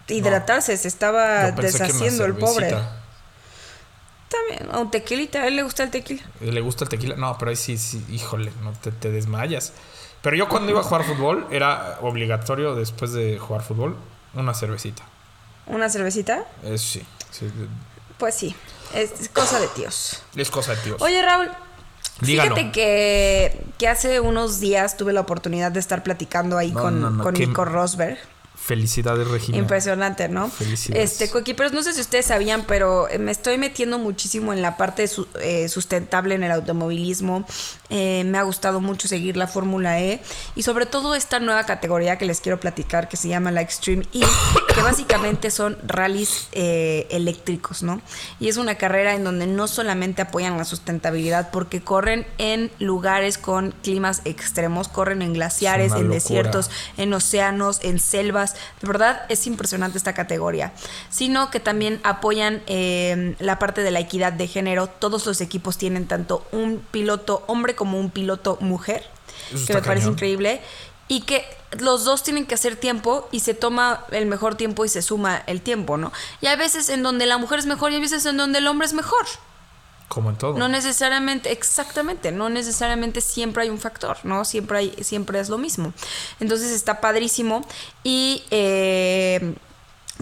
[0.08, 0.76] hidratarse.
[0.78, 2.76] Se estaba deshaciendo el pobre.
[4.34, 5.44] También, un tequilita.
[5.44, 6.22] A él le gusta el tequila.
[6.42, 7.16] ¿Le gusta el tequila?
[7.16, 9.74] No, pero ahí sí, sí, híjole, no te, te desmayas.
[10.22, 13.96] Pero yo cuando iba a jugar fútbol era obligatorio después de jugar fútbol
[14.34, 15.04] una cervecita.
[15.68, 16.46] ¿Una cervecita?
[16.78, 17.50] Sí, sí,
[18.18, 18.56] Pues sí.
[18.94, 20.22] Es cosa de tíos.
[20.36, 21.02] es cosa de tíos.
[21.02, 21.50] Oye, Raúl.
[22.22, 22.56] Dígalo.
[22.56, 27.02] Fíjate que, que hace unos días tuve la oportunidad de estar platicando ahí No, con,
[27.02, 28.18] no, no, con Nico Rosberg.
[28.66, 29.58] Felicidades, Regina.
[29.58, 30.50] Impresionante, ¿no?
[30.50, 31.12] Felicidades.
[31.12, 35.08] Este, coequiperos, no sé si ustedes sabían, pero me estoy metiendo muchísimo en la parte
[35.10, 37.46] su- eh, sustentable en el automovilismo.
[37.96, 40.20] Eh, me ha gustado mucho seguir la Fórmula E
[40.56, 44.04] y sobre todo esta nueva categoría que les quiero platicar que se llama la Extreme
[44.16, 44.22] E,
[44.74, 48.02] que básicamente son rallies eh, eléctricos, ¿no?
[48.40, 53.38] Y es una carrera en donde no solamente apoyan la sustentabilidad porque corren en lugares
[53.38, 56.16] con climas extremos, corren en glaciares, en locura.
[56.16, 58.56] desiertos, en océanos, en selvas.
[58.82, 60.74] De verdad es impresionante esta categoría.
[61.12, 64.88] Sino que también apoyan eh, la parte de la equidad de género.
[64.88, 69.06] Todos los equipos tienen tanto un piloto hombre como un piloto mujer.
[69.54, 70.62] Eso que me parece increíble.
[71.08, 71.46] Y que
[71.80, 75.44] los dos tienen que hacer tiempo y se toma el mejor tiempo y se suma
[75.48, 76.12] el tiempo, ¿no?
[76.42, 78.68] Y hay veces en donde la mujer es mejor y hay veces en donde el
[78.68, 79.26] hombre es mejor.
[80.08, 80.58] Como en todo.
[80.58, 84.46] No necesariamente, exactamente, no necesariamente siempre hay un factor, ¿no?
[84.46, 85.94] Siempre, hay, siempre es lo mismo.
[86.40, 87.66] Entonces está padrísimo
[88.04, 89.56] y eh,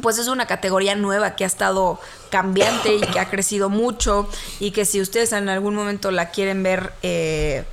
[0.02, 2.00] pues es una categoría nueva que ha estado
[2.30, 6.64] cambiante y que ha crecido mucho y que si ustedes en algún momento la quieren
[6.64, 7.66] ver, eh,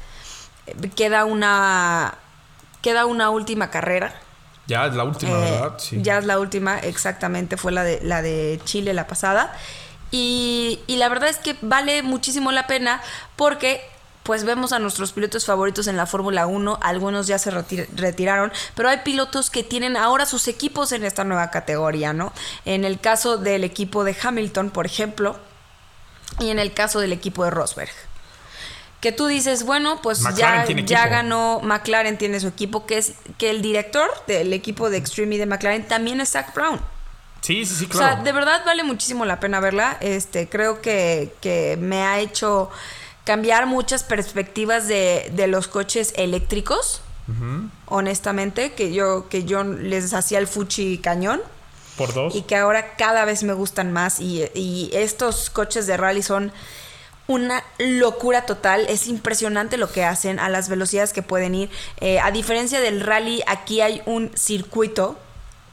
[0.96, 2.14] queda una...
[2.82, 4.14] Queda una última carrera.
[4.68, 5.74] Ya es la última, Eh, ¿verdad?
[5.78, 5.98] Sí.
[6.00, 9.52] Ya es la última, exactamente, fue la de, la de Chile la pasada.
[10.12, 13.00] Y, y la verdad es que vale muchísimo la pena
[13.34, 13.80] porque
[14.28, 18.52] pues vemos a nuestros pilotos favoritos en la Fórmula 1, algunos ya se retir- retiraron,
[18.74, 22.34] pero hay pilotos que tienen ahora sus equipos en esta nueva categoría, ¿no?
[22.66, 25.38] En el caso del equipo de Hamilton, por ejemplo,
[26.40, 27.88] y en el caso del equipo de Rosberg.
[29.00, 33.48] Que tú dices, bueno, pues ya, ya ganó McLaren, tiene su equipo, que es que
[33.48, 36.78] el director del equipo de Extreme E de McLaren también es Zach Brown.
[37.40, 38.14] Sí, sí, sí, O claro.
[38.16, 39.96] sea, de verdad vale muchísimo la pena verla.
[40.02, 42.68] Este, creo que, que me ha hecho
[43.28, 47.02] cambiar muchas perspectivas de, de los coches eléctricos.
[47.84, 51.42] Honestamente, que yo, que yo les hacía el fuchi cañón
[51.98, 52.34] Por dos.
[52.34, 56.52] y que ahora cada vez me gustan más y, y estos coches de rally son
[57.26, 61.68] una locura total, es impresionante lo que hacen a las velocidades que pueden ir.
[62.00, 65.18] Eh, a diferencia del rally, aquí hay un circuito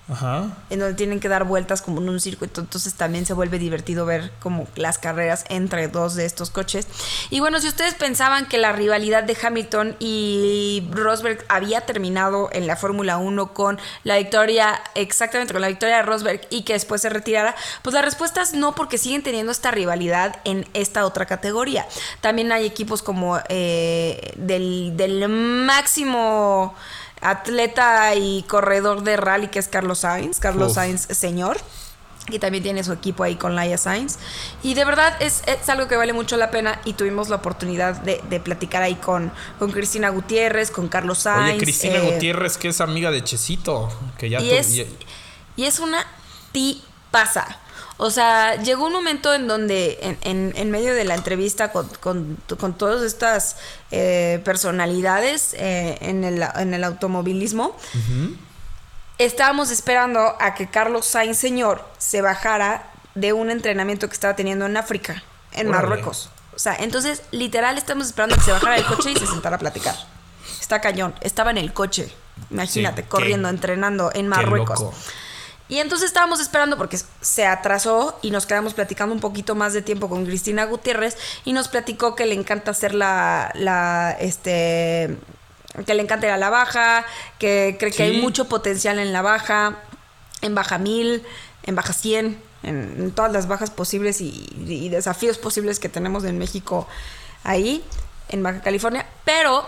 [0.08, 0.50] Ajá.
[0.70, 4.06] en donde tienen que dar vueltas como en un circuito, entonces también se vuelve divertido
[4.06, 6.88] ver como las carreras entre dos de estos coches.
[7.32, 12.68] Y bueno, si ustedes pensaban que la rivalidad de Hamilton y Rosberg había terminado en
[12.68, 17.02] la Fórmula 1 con la victoria, exactamente con la victoria de Rosberg y que después
[17.02, 21.26] se retirara, pues la respuesta es no, porque siguen teniendo esta rivalidad en esta otra
[21.26, 21.88] categoría.
[22.22, 26.76] También hay equipos como eh, del, del máximo
[27.30, 30.76] atleta y corredor de rally que es Carlos Sainz, Carlos Uf.
[30.76, 31.58] Sainz señor.
[32.28, 34.18] Y también tiene su equipo ahí con Laia Sainz.
[34.64, 36.82] Y de verdad es, es algo que vale mucho la pena.
[36.84, 41.50] Y tuvimos la oportunidad de, de platicar ahí con, con Cristina Gutiérrez, con Carlos Sainz.
[41.52, 43.90] Oye, Cristina eh, Gutiérrez, que es amiga de Chesito.
[44.18, 44.86] Que ya y tu- es, ya-
[45.56, 46.04] y es una
[46.52, 47.46] tipaza.
[47.98, 51.88] O sea, llegó un momento en donde, en, en- en medio de la entrevista con,
[52.02, 53.56] con, con todas estas
[53.92, 57.76] eh, personalidades eh, en, el, en el automovilismo,
[59.18, 64.66] estábamos esperando a que Carlos Sainz señor se bajara de un entrenamiento que estaba teniendo
[64.66, 65.88] en África, en Órale.
[65.88, 66.30] Marruecos.
[66.56, 69.56] O sea, entonces literal estamos esperando a que se bajara del coche y se sentara
[69.56, 69.96] a platicar.
[70.60, 71.14] Está cañón.
[71.22, 72.14] Estaba en el coche.
[72.50, 74.80] Imagínate, Sí, corriendo, entrenando en Qué Marruecos.
[74.80, 74.94] loco.
[75.68, 79.82] Y entonces estábamos esperando porque se atrasó y nos quedamos platicando un poquito más de
[79.82, 85.18] tiempo con Cristina Gutiérrez y nos platicó que le encanta hacer la, la este,
[85.86, 87.06] que le encanta ir a la baja,
[87.40, 89.80] que cree que hay mucho potencial en la baja,
[90.42, 91.24] en baja 1000,
[91.64, 96.26] en baja 100, en, en todas las bajas posibles y, y desafíos posibles que tenemos
[96.26, 96.88] en México
[97.44, 97.84] ahí,
[98.30, 99.68] en Baja California, pero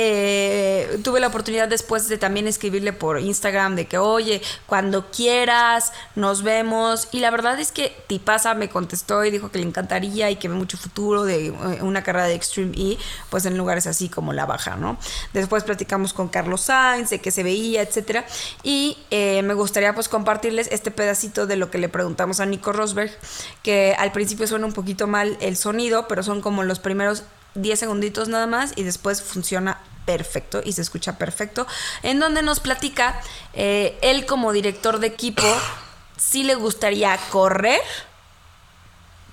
[0.00, 5.92] eh, tuve la oportunidad después de también escribirle por Instagram de que, oye, cuando quieras,
[6.14, 7.08] nos vemos.
[7.10, 10.46] Y la verdad es que Tipasa me contestó y dijo que le encantaría y que
[10.46, 12.96] ve mucho futuro de eh, una carrera de Extreme E,
[13.28, 14.98] pues en lugares así como la baja, ¿no?
[15.32, 18.24] Después platicamos con Carlos Sainz de que se veía, etcétera.
[18.62, 22.72] Y eh, me gustaría pues compartirles este pedacito de lo que le preguntamos a Nico
[22.72, 23.10] Rosberg,
[23.64, 27.24] que al principio suena un poquito mal el sonido, pero son como los primeros
[27.56, 31.66] 10 segunditos nada más y después funciona perfecto y se escucha perfecto,
[32.02, 33.20] en donde nos platica
[33.52, 35.42] eh, él como director de equipo
[36.16, 37.80] si le gustaría correr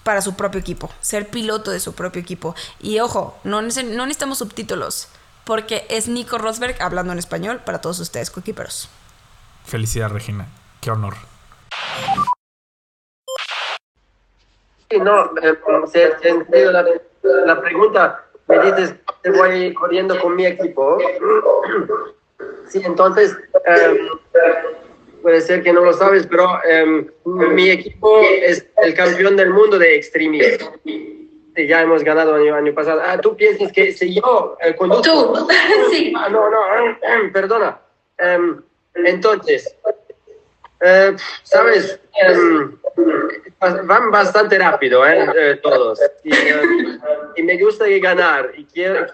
[0.03, 2.55] para su propio equipo, ser piloto de su propio equipo.
[2.81, 5.07] Y ojo, no, nece- no necesitamos subtítulos,
[5.45, 8.89] porque es Nico Rosberg hablando en español para todos ustedes, coequiperos.
[9.65, 10.47] Felicidad, Regina.
[10.81, 11.15] Qué honor.
[14.91, 15.57] Sí, no, eh,
[15.91, 16.85] se, se entiende la,
[17.45, 18.24] la pregunta.
[18.47, 20.97] Me dices, te voy corriendo con mi equipo.
[22.67, 24.09] Sí, entonces, eh,
[25.21, 29.77] puede ser que no lo sabes, pero eh, mi equipo es el campeón del mundo
[29.77, 30.57] de Extreme.
[30.83, 33.01] Sí, ya hemos ganado año, año pasado.
[33.05, 35.03] Ah, ¿tú piensas que si yo eh, conduzco?
[35.03, 35.47] Tú,
[35.91, 36.11] sí.
[36.17, 36.59] Ah, no, no,
[37.31, 37.79] perdona.
[38.17, 38.61] Em,
[38.95, 39.75] entonces,
[40.81, 41.99] eh, sabes,
[43.59, 45.25] van bastante rápido, ¿eh?
[45.35, 45.99] Eh, todos.
[46.23, 46.99] Y, em,
[47.35, 48.51] y me gusta ganar.
[48.55, 49.07] Y quiero,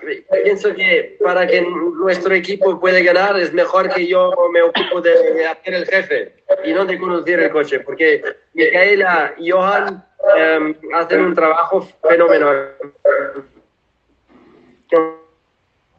[0.43, 5.45] pienso que para que nuestro equipo pueda ganar es mejor que yo me ocupo de,
[5.47, 8.23] hacer el jefe y no de conducir el coche, porque
[8.54, 10.04] Micaela y Johan
[10.38, 12.75] em, hacen un trabajo fenomenal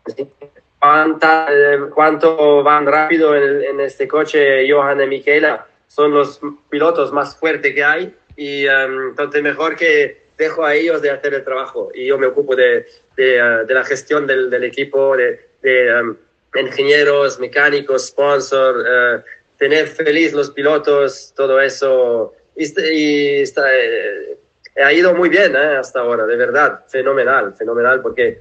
[0.05, 7.37] eh, cuánto van rápido en, en este coche Johan y Michaela son los pilotos más
[7.37, 11.91] fuertes que hay y em, entonces mejor que dejo a ellos de hacer el trabajo
[11.95, 15.89] y yo me ocupo de, de, eh, de la gestión del, del equipo, de, de,
[15.89, 16.17] em,
[16.55, 19.23] ingenieros, mecánicos, sponsor, eh,
[19.59, 22.35] tener feliz los pilotos, todo eso.
[22.57, 24.37] Y, y está, eh,
[24.83, 28.41] ha ido muy bien eh, hasta ahora, de verdad, fenomenal, fenomenal, porque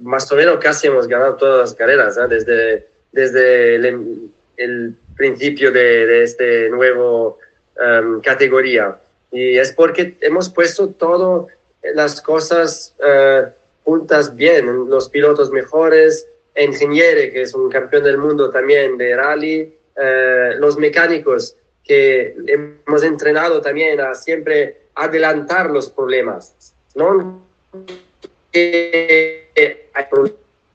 [0.00, 2.26] más o menos casi hemos ganado todas las carreras ¿eh?
[2.28, 7.38] desde, desde el, el principio de, de este nuevo
[7.78, 8.96] em, categoría.
[9.34, 11.46] Y es porque hemos puesto todas
[11.94, 13.46] las cosas eh,
[13.82, 19.74] juntas bien, los pilotos mejores, Ingeniere, que es un campeón del mundo también de rally,
[19.96, 27.42] eh, los mecánicos que hemos entrenado también a siempre adelantar los problemas, ¿no?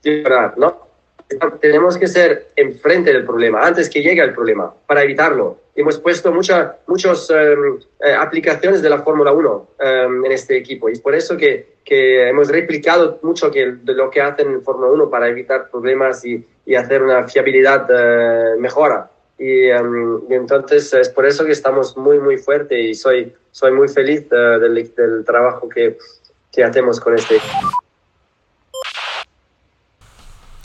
[0.02, 0.89] problemas, ¿no?
[1.60, 5.58] Tenemos que ser enfrente del problema, antes que llegue el problema, para evitarlo.
[5.76, 10.98] Hemos puesto muchas em, eh, aplicaciones de la Fórmula 1 em, en este equipo y
[10.98, 15.08] por eso que, que hemos replicado mucho que, de lo que hacen en Fórmula 1
[15.08, 19.08] para evitar problemas y, y hacer una fiabilidad eh, mejora.
[19.38, 23.70] Y, em, y entonces es por eso que estamos muy, muy fuertes y soy, soy
[23.70, 25.96] muy feliz eh, del, del trabajo que,
[26.50, 27.89] que hacemos con este equipo.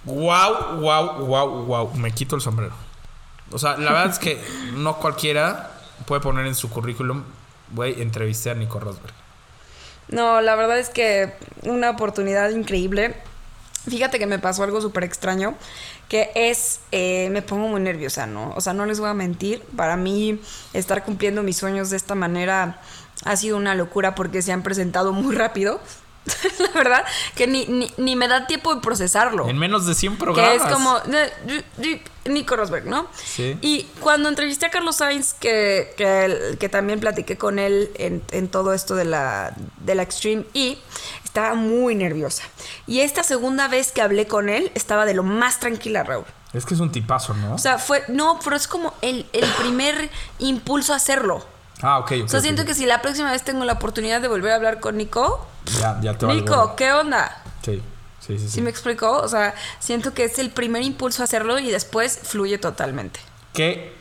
[0.06, 1.94] Wow, wow, wow, wow.
[1.96, 2.74] Me quito el sombrero.
[3.52, 4.42] O sea, la verdad es que
[4.74, 5.72] no cualquiera
[6.06, 7.24] puede poner en su currículum,
[7.72, 9.14] güey, entrevisté a Nico Rosberg.
[10.08, 13.16] No, la verdad es que una oportunidad increíble.
[13.88, 15.54] Fíjate que me pasó algo súper extraño,
[16.10, 18.52] que es, eh, me pongo muy nerviosa, ¿no?
[18.56, 20.40] O sea, no les voy a mentir, para mí
[20.74, 22.82] estar cumpliendo mis sueños de esta manera
[23.24, 25.80] ha sido una locura porque se han presentado muy rápido.
[26.60, 29.48] la verdad, que ni, ni, ni me da tiempo de procesarlo.
[29.48, 30.56] En menos de 100 Que programas.
[30.56, 31.00] es como
[32.26, 33.08] Nico Rosberg, ¿no?
[33.24, 33.58] Sí.
[33.62, 38.48] Y cuando entrevisté a Carlos Sainz, que, que, que también platiqué con él en, en
[38.48, 40.78] todo esto de la, de la Extreme E,
[41.24, 42.44] estaba muy nerviosa.
[42.88, 46.26] Y esta segunda vez que hablé con él, estaba de lo más tranquila, Raúl.
[46.54, 47.54] Es que es un tipazo, ¿no?
[47.54, 50.10] O sea, fue, no, pero es como el, el primer
[50.40, 51.46] impulso a hacerlo.
[51.82, 52.26] ah, ok, ok.
[52.26, 54.80] O sea, siento que si la próxima vez tengo la oportunidad de volver a hablar
[54.80, 55.46] con Nico,
[55.80, 57.44] Ya, ya te Nico, ¿qué onda?
[57.64, 57.82] Sí,
[58.20, 58.40] sí, sí.
[58.40, 58.50] sí.
[58.50, 59.18] ¿Sí me explicó?
[59.20, 63.20] O sea, siento que es el primer impulso a hacerlo y después fluye totalmente.
[63.54, 63.94] qué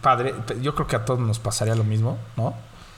[0.00, 0.34] padre.
[0.60, 2.54] Yo creo que a todos nos pasaría lo mismo, ¿no?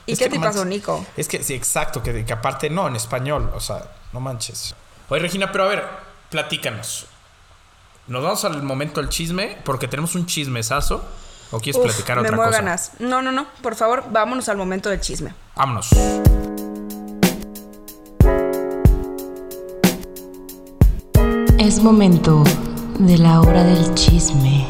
[0.07, 0.64] ¿Y Es qué te pasó.
[0.66, 1.05] Nico?
[1.16, 4.74] Es que sí, exacto, que, que aparte no, en español, o sea, no manches.
[5.09, 5.85] Oye, Regina, pero a ver,
[6.30, 7.07] platícanos.
[8.07, 11.03] Nos vamos al momento del chisme, porque tenemos un chismesazo.
[11.51, 12.62] ¿O quieres Uf, platicar me otra muero cosa?
[12.62, 12.91] ganas.
[12.99, 13.47] No, no, no.
[13.62, 15.35] Por favor, vámonos al momento del chisme.
[15.57, 15.89] Vámonos.
[21.64, 22.44] Es momento
[22.98, 24.66] de la hora del chisme.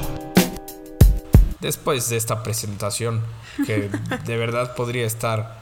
[1.59, 3.21] Después de esta presentación,
[3.67, 3.91] que
[4.25, 5.59] de verdad podría estar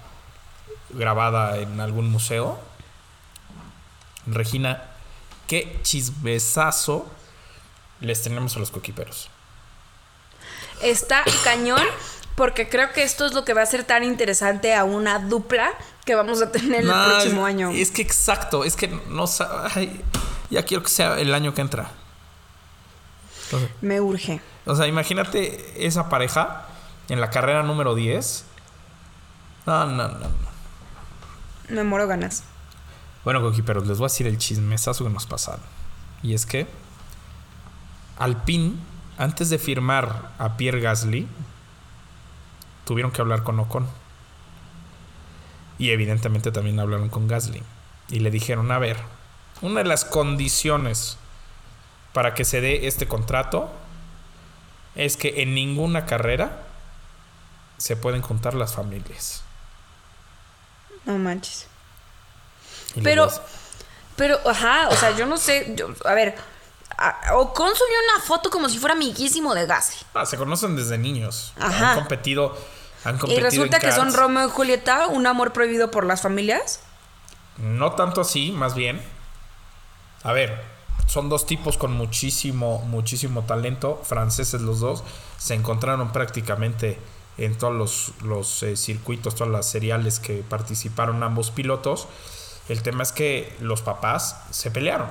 [0.90, 2.60] grabada en algún museo,
[4.26, 4.82] Regina,
[5.46, 7.06] ¿qué chismesazo
[8.00, 9.30] les tenemos a los coquiperos?
[10.82, 11.80] Está cañón
[12.34, 15.72] porque creo que esto es lo que va a ser tan interesante a una dupla
[16.04, 17.70] que vamos a tener el próximo año.
[17.70, 19.24] Es que exacto, es que no
[19.74, 19.98] ay,
[20.52, 21.90] ya quiero que sea el año que entra.
[23.44, 24.40] Entonces, Me urge.
[24.66, 26.66] o sea, imagínate esa pareja
[27.08, 28.44] en la carrera número 10.
[29.66, 30.52] No, no, no, no.
[31.68, 32.44] Me muero ganas.
[33.24, 35.60] Bueno, coquiperos, les voy a decir el chismesazo que nos pasaron.
[36.22, 36.66] Y es que
[38.18, 38.74] Alpine,
[39.18, 41.26] antes de firmar a Pierre Gasly,
[42.84, 43.86] tuvieron que hablar con Ocon.
[45.78, 47.62] Y evidentemente también hablaron con Gasly.
[48.08, 48.98] Y le dijeron, a ver,
[49.62, 51.16] una de las condiciones
[52.12, 53.70] para que se dé este contrato
[54.94, 56.62] es que en ninguna carrera
[57.78, 59.42] se pueden contar las familias.
[61.04, 61.66] No manches.
[62.94, 63.28] Y Pero,
[64.16, 65.72] pero, ajá, o sea, yo no sé.
[65.76, 66.36] yo- a ver,
[67.32, 69.96] Ocon subió una foto como si fuera amiguísimo de Gasly.
[70.14, 71.54] Ah, se conocen desde niños.
[71.58, 71.92] Ajá.
[71.92, 72.56] Han competido.
[73.04, 74.12] Han Y competido resulta en que son.
[74.14, 76.80] Romeo y Julieta, un amor prohibido por las familias.
[77.56, 79.02] No tanto así, más bien.
[80.24, 80.62] A ver,
[81.06, 84.00] son dos tipos con muchísimo, muchísimo talento.
[84.04, 85.02] Franceses los dos.
[85.38, 86.98] Se encontraron prácticamente
[87.38, 92.06] en todos los, los, eh, circuitos, todas las seriales que participaron ambos pilotos.
[92.68, 95.08] El tema es que los papás se pelearon.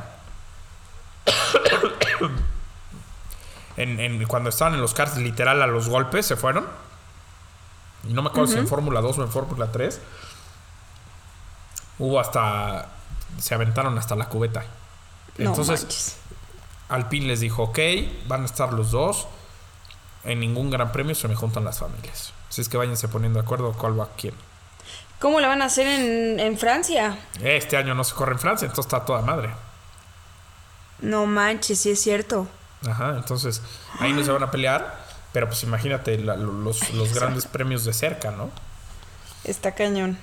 [3.77, 6.67] en, en- cuando estaban en los karts, literal a los golpes se fueron.
[8.07, 9.99] Y no me acuerdo si en Fórmula 2 o en Fórmula 3.
[11.99, 12.89] Hubo hasta.
[13.37, 14.63] Se aventaron hasta la cubeta.
[15.43, 16.15] No Entonces, manches.
[16.89, 17.79] Alpine les dijo: Ok,
[18.27, 19.27] van a estar los dos.
[20.23, 22.33] En ningún gran premio se me juntan las familias.
[22.49, 24.33] Así es que váyanse poniendo de acuerdo cuál va a quién.
[25.19, 27.17] ¿Cómo le van a hacer en, en Francia?
[27.41, 29.49] Este año no se corre en Francia, entonces está toda madre.
[30.99, 32.47] No manches, sí es cierto.
[32.87, 33.61] Ajá, entonces
[33.99, 34.99] ahí no se van a pelear.
[35.33, 38.49] Pero pues imagínate la- los, los grandes premios de cerca, ¿no?
[39.43, 40.17] Está cañón.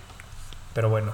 [0.74, 1.12] Pero bueno.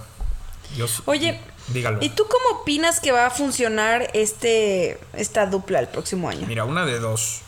[0.76, 1.98] Yo, Oye, dígalo.
[2.00, 6.46] ¿y tú cómo opinas que va a funcionar este esta dupla el próximo año?
[6.46, 7.40] Mira, una de dos.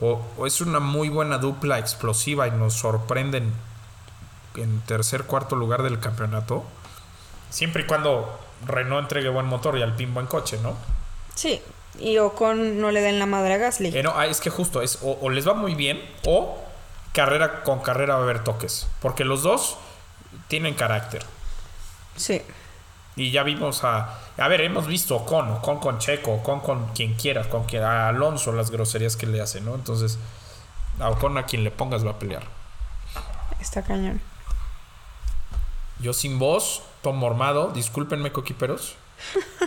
[0.00, 3.52] O, o es una muy buena dupla explosiva y nos sorprenden
[4.56, 6.64] en tercer, cuarto lugar del campeonato.
[7.50, 10.76] Siempre y cuando Renault entregue buen motor y Alpine buen coche, ¿no?
[11.34, 11.62] Sí.
[11.98, 13.96] Y Ocon no le den la madre a Gasly.
[13.96, 16.58] Eh, no, ah, es que justo es o, o les va muy bien o
[17.12, 18.86] carrera con carrera va a haber toques.
[19.00, 19.78] Porque los dos
[20.48, 21.24] tienen carácter.
[22.16, 22.42] Sí.
[23.16, 24.18] Y ya vimos a.
[24.36, 28.08] A ver, hemos visto Ocon, Ocon con Checo, Ocon con quien quieras, con quien, a
[28.08, 29.74] Alonso las groserías que le hace, ¿no?
[29.74, 30.18] Entonces,
[31.00, 32.42] a Ocon a quien le pongas va a pelear.
[33.60, 34.20] Está cañón.
[35.98, 38.96] Yo sin voz, Tom Mormado, discúlpenme, coquiperos.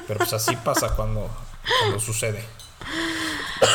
[0.08, 1.28] Pero pues así pasa cuando,
[1.82, 2.46] cuando sucede.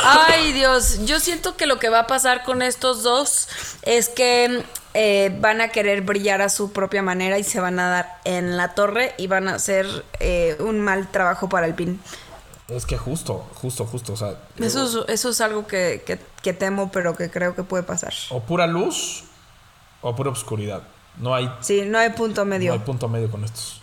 [0.05, 3.49] Ay, Dios, yo siento que lo que va a pasar con estos dos
[3.83, 4.65] es que
[4.95, 8.57] eh, van a querer brillar a su propia manera y se van a dar en
[8.57, 9.87] la torre y van a hacer
[10.21, 12.01] eh, un mal trabajo para el pin.
[12.69, 14.13] Es que justo, justo, justo.
[14.15, 17.63] O sea, Eso es, eso es algo que, que- que temo, pero que creo que
[17.63, 18.13] puede pasar.
[18.31, 19.25] o pura luz
[20.01, 20.83] o pura oscuridad.
[21.19, 22.73] No hay, Sí, no hay punto no medio.
[22.73, 23.81] hay punto medio con estos.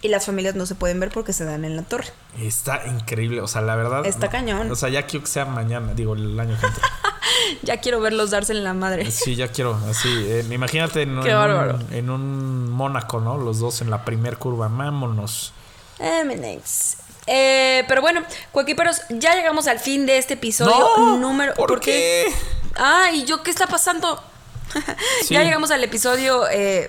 [0.00, 2.06] Y las familias no se pueden ver porque se dan en la torre.
[2.40, 4.06] Está increíble, o sea, la verdad.
[4.06, 4.70] Está no- cañón.
[4.70, 6.88] O sea, ya quiero que sea mañana, digo, el año que entra.
[7.62, 9.10] Ya quiero verlos darse en la madre.
[9.10, 10.08] Sí, ya quiero, así.
[10.08, 11.74] eh, imagínate en, Qué en bárbaro.
[11.76, 13.36] un, en un Mónaco, ¿no?
[13.38, 14.68] Los dos en la primer curva.
[14.68, 15.52] Vámonos.
[15.98, 17.00] Eh, next.
[17.26, 18.22] Eh, pero bueno,
[18.52, 21.54] cuaquiperos, ya llegamos al fin de este episodio número.
[21.54, 22.26] ¿Por, qué?
[22.76, 24.22] Ah, ¿y yo qué está pasando?
[25.24, 25.34] Sí.
[25.34, 26.46] Ya llegamos al episodio.
[26.50, 26.88] eh,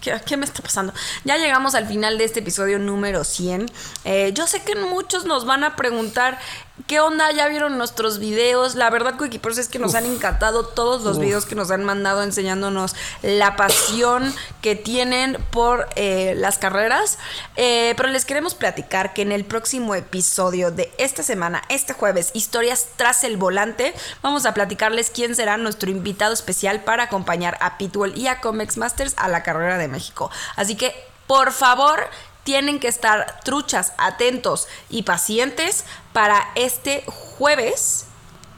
[0.00, 0.92] ¿qué, me está pasando?
[1.24, 3.66] Ya llegamos al final de este episodio número 100.
[4.04, 6.38] Eh, yo sé que muchos nos van a preguntar
[6.86, 7.32] ¿Qué onda?
[7.32, 8.74] ¿Ya vieron nuestros videos?
[8.74, 12.22] La verdad, Coequiperos, es que nos han encantado todos los videos que nos han mandado
[12.22, 17.18] enseñándonos la pasión que tienen por eh, las carreras.
[17.56, 22.30] Eh, pero les queremos platicar que en el próximo episodio de esta semana, este jueves,
[22.34, 27.78] Historias tras el volante, vamos a platicarles quién será nuestro invitado especial para acompañar a
[27.78, 30.30] Pitbull y a Comex Masters a la carrera de México.
[30.56, 30.94] Así que,
[31.26, 32.08] por favor,
[32.50, 38.06] tienen que estar truchas, atentos y pacientes para este jueves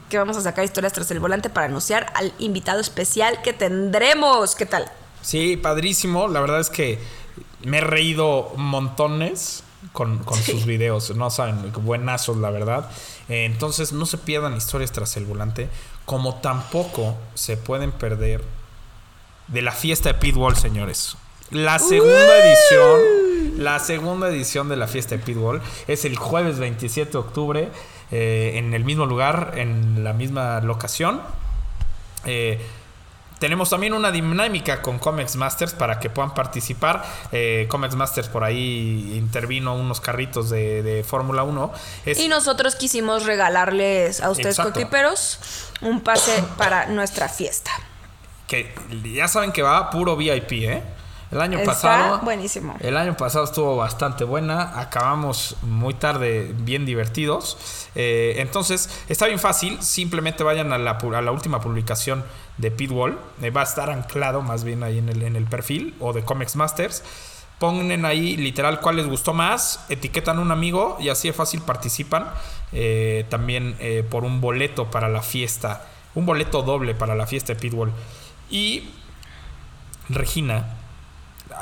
[0.09, 4.55] que vamos a sacar historias tras el volante para anunciar al invitado especial que tendremos.
[4.55, 4.91] ¿Qué tal?
[5.21, 6.27] Sí, padrísimo.
[6.27, 6.97] La verdad es que
[7.65, 11.15] me he reído montones con, con sus videos.
[11.15, 12.89] No saben, buenazos, la verdad.
[13.29, 15.69] Eh, entonces, no se pierdan historias tras el volante.
[16.05, 18.43] Como tampoco se pueden perder
[19.49, 21.15] de la fiesta de Pitbull, señores.
[21.51, 27.11] La segunda edición, la segunda edición de la fiesta de Pitbull es el jueves 27
[27.11, 27.69] de octubre
[28.11, 31.21] eh, en el mismo lugar, en la misma locación.
[32.25, 32.59] Eh,
[33.39, 37.03] tenemos también una dinámica con Comex Masters para que puedan participar.
[37.33, 41.73] Eh, Comex Masters por ahí intervino unos carritos de, de Fórmula 1.
[42.05, 45.39] Es- Y nosotros quisimos regalarles a ustedes, coquiperos,
[45.81, 47.71] un pase para nuestra fiesta.
[48.47, 48.73] que
[49.13, 50.81] ya saben que va puro VIP, ¿eh?
[51.33, 52.19] El año Está pasado.
[52.19, 52.75] buenísimo.
[52.79, 54.79] El año pasado estuvo bastante buena.
[54.79, 57.57] Acabamos muy tarde, bien divertidos.
[57.95, 59.81] Eh, entonces, está bien fácil.
[59.81, 62.23] Simplemente vayan a la, pu- a la última publicación
[62.57, 63.17] de Pitwall.
[63.41, 66.23] Eh, va a estar anclado más bien ahí en el, en el perfil o de
[66.23, 67.03] Comics Masters.
[67.57, 72.29] Ponen ahí literal cuál les gustó más, etiquetan un amigo y así de fácil participan.
[72.73, 73.75] Eh, también
[74.11, 77.91] por un boleto para la fiesta, un boleto doble para la fiesta de Pitwall.
[78.51, 78.89] Y
[80.09, 80.77] Regina,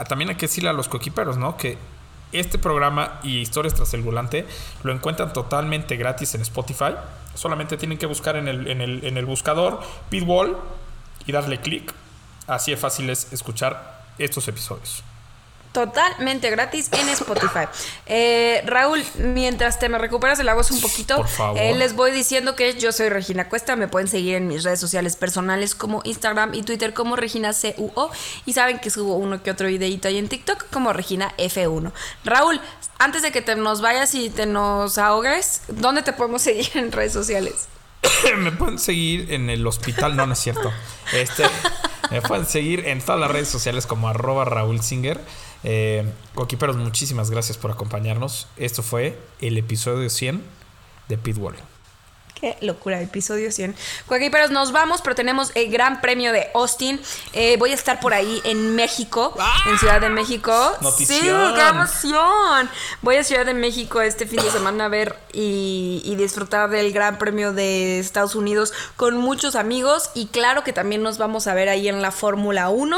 [0.07, 1.57] también hay que decirle a los coequiperos, ¿no?
[1.57, 1.77] Que
[2.31, 4.45] este programa y Historias tras el volante
[4.83, 6.95] lo encuentran totalmente gratis en Spotify.
[7.35, 10.57] Solamente tienen que buscar en el, en el, en el buscador Pitwall
[11.25, 11.93] y darle clic.
[12.47, 15.03] Así de fácil es escuchar estos episodios.
[15.71, 17.65] Totalmente gratis en Spotify.
[18.05, 21.57] Eh, Raúl, mientras te me recuperas el voz un poquito, Por favor.
[21.57, 23.77] eh, les voy diciendo que yo soy Regina Cuesta.
[23.77, 28.11] Me pueden seguir en mis redes sociales personales como Instagram y Twitter como Regina CUO.
[28.45, 31.93] Y saben que subo uno que otro videito ahí en TikTok como Regina F1.
[32.25, 32.59] Raúl,
[32.99, 36.91] antes de que te nos vayas y te nos ahogues, ¿dónde te podemos seguir en
[36.91, 37.69] redes sociales?
[38.37, 40.71] me pueden seguir en el hospital, no, no es cierto.
[41.13, 41.43] Este,
[42.09, 45.21] me pueden seguir en todas las redes sociales como arroba Raúl Singer.
[45.63, 48.47] Eh, coquiperos, muchísimas gracias por acompañarnos.
[48.57, 50.41] Esto fue el episodio 100
[51.07, 51.55] de Pitwall.
[52.41, 53.75] Qué locura, episodio 100.
[54.07, 56.99] Coequiperos, nos vamos, pero tenemos el Gran Premio de Austin.
[57.33, 59.37] Eh, voy a estar por ahí en México,
[59.69, 60.51] en Ciudad de México.
[60.81, 61.19] Notición.
[61.19, 62.67] Sí, qué emoción.
[63.03, 66.91] Voy a Ciudad de México este fin de semana a ver y, y disfrutar del
[66.91, 70.09] Gran Premio de Estados Unidos con muchos amigos.
[70.15, 72.97] Y claro que también nos vamos a ver ahí en la Fórmula 1,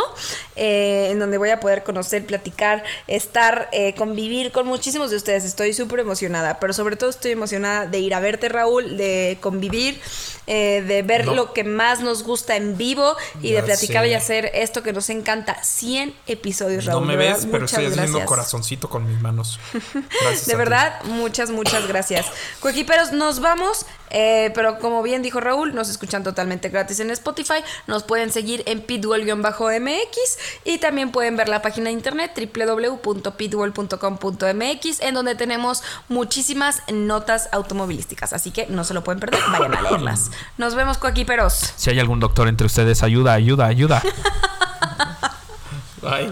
[0.56, 5.44] eh, en donde voy a poder conocer, platicar, estar, eh, convivir con muchísimos de ustedes.
[5.44, 10.00] Estoy súper emocionada, pero sobre todo estoy emocionada de ir a verte, Raúl, de convivir,
[10.48, 11.36] eh, de ver No.
[11.36, 14.10] lo que más nos gusta en vivo y de Ya platicar sé.
[14.10, 15.64] y hacer esto que nos encanta.
[15.64, 17.02] 100 episodios, Raúl.
[17.02, 19.60] No me ves, pero estoy haciendo corazoncito con mis manos.
[20.22, 20.46] Gracias.
[20.46, 20.58] De ti.
[20.58, 22.26] verdad, muchas, muchas gracias.
[22.60, 27.64] Coequiperos, nos vamos, eh, pero como bien dijo Raúl, nos escuchan totalmente gratis en Spotify.
[27.88, 30.18] Nos pueden seguir en pitbull-mx
[30.66, 38.34] y también pueden ver la página de internet www.pitbull.com.mx en donde tenemos muchísimas notas automovilísticas.
[38.34, 40.32] Así que no se lo pueden perder, vayan a leerlas.
[40.58, 41.74] Nos vemos, coequiperos.
[41.78, 44.02] Si hay algún doctor entre ustedes, ayuda, ayuda, ayuda.
[46.02, 46.30] Bye.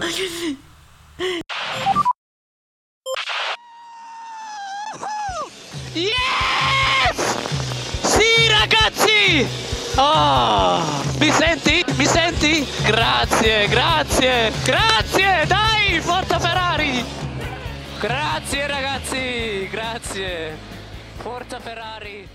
[8.02, 9.46] Sì, ragazzi!
[9.96, 10.80] Oh,
[11.18, 11.84] mi senti?
[11.96, 12.66] Mi senti?
[12.84, 15.46] Grazie, grazie, grazie!
[15.46, 17.04] Dai, forza Ferrari!
[17.98, 20.56] Grazie ragazzi, grazie!
[21.18, 22.28] Forza Ferrari!